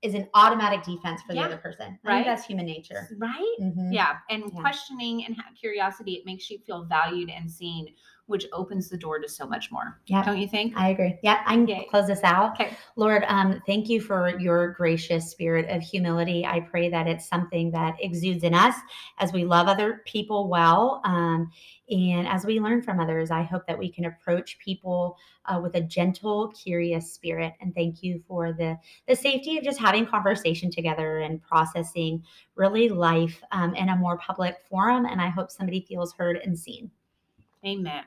is 0.01 0.13
an 0.13 0.27
automatic 0.33 0.83
defense 0.83 1.21
for 1.27 1.33
yeah. 1.33 1.41
the 1.41 1.47
other 1.47 1.57
person. 1.57 1.99
I 2.05 2.07
right. 2.07 2.25
that's 2.25 2.45
human 2.45 2.65
nature. 2.65 3.09
Right. 3.17 3.55
Mm-hmm. 3.61 3.91
Yeah. 3.91 4.17
And 4.29 4.43
yeah. 4.53 4.61
questioning 4.61 5.25
and 5.25 5.35
curiosity, 5.59 6.13
it 6.13 6.25
makes 6.25 6.49
you 6.49 6.59
feel 6.65 6.85
valued 6.85 7.29
and 7.29 7.51
seen, 7.51 7.93
which 8.29 8.45
opens 8.53 8.89
the 8.89 8.97
door 8.97 9.19
to 9.19 9.27
so 9.27 9.45
much 9.47 9.71
more. 9.71 9.99
Yeah. 10.05 10.23
Don't 10.23 10.37
you 10.37 10.47
think? 10.47 10.73
I 10.77 10.89
agree. 10.89 11.17
Yeah. 11.23 11.41
I 11.45 11.55
can 11.55 11.67
Yay. 11.67 11.87
close 11.89 12.07
this 12.07 12.23
out. 12.23 12.53
Okay. 12.53 12.77
Lord, 12.95 13.23
um, 13.27 13.61
thank 13.65 13.89
you 13.89 13.99
for 13.99 14.39
your 14.39 14.73
gracious 14.73 15.31
spirit 15.31 15.67
of 15.69 15.81
humility. 15.81 16.45
I 16.45 16.59
pray 16.59 16.89
that 16.89 17.07
it's 17.07 17.27
something 17.27 17.71
that 17.71 17.95
exudes 17.99 18.43
in 18.43 18.53
us 18.53 18.75
as 19.17 19.33
we 19.33 19.45
love 19.45 19.67
other 19.67 20.01
people 20.05 20.47
well. 20.47 21.01
Um, 21.05 21.49
and 21.89 22.27
as 22.27 22.45
we 22.45 22.59
learn 22.59 22.83
from 22.83 22.99
others, 22.99 23.31
I 23.31 23.41
hope 23.41 23.65
that 23.65 23.79
we 23.79 23.91
can 23.91 24.05
approach 24.05 24.59
people 24.59 25.17
uh, 25.45 25.59
with 25.59 25.73
a 25.75 25.81
gentle, 25.81 26.49
curious 26.49 27.11
spirit. 27.11 27.53
And 27.61 27.73
thank 27.73 28.03
you 28.03 28.21
for 28.27 28.53
the 28.53 28.77
the 29.07 29.15
safety 29.15 29.57
of 29.57 29.63
just 29.63 29.79
having 29.79 30.05
conversation 30.05 30.69
together 30.69 31.19
and 31.19 31.41
processing 31.41 32.23
really 32.55 32.89
life 32.89 33.41
um, 33.51 33.73
in 33.73 33.89
a 33.89 33.95
more 33.95 34.19
public 34.19 34.57
forum. 34.69 35.05
And 35.05 35.19
I 35.19 35.29
hope 35.29 35.49
somebody 35.49 35.81
feels 35.81 36.13
heard 36.13 36.37
and 36.37 36.57
seen. 36.57 36.91
Amen. 37.65 38.03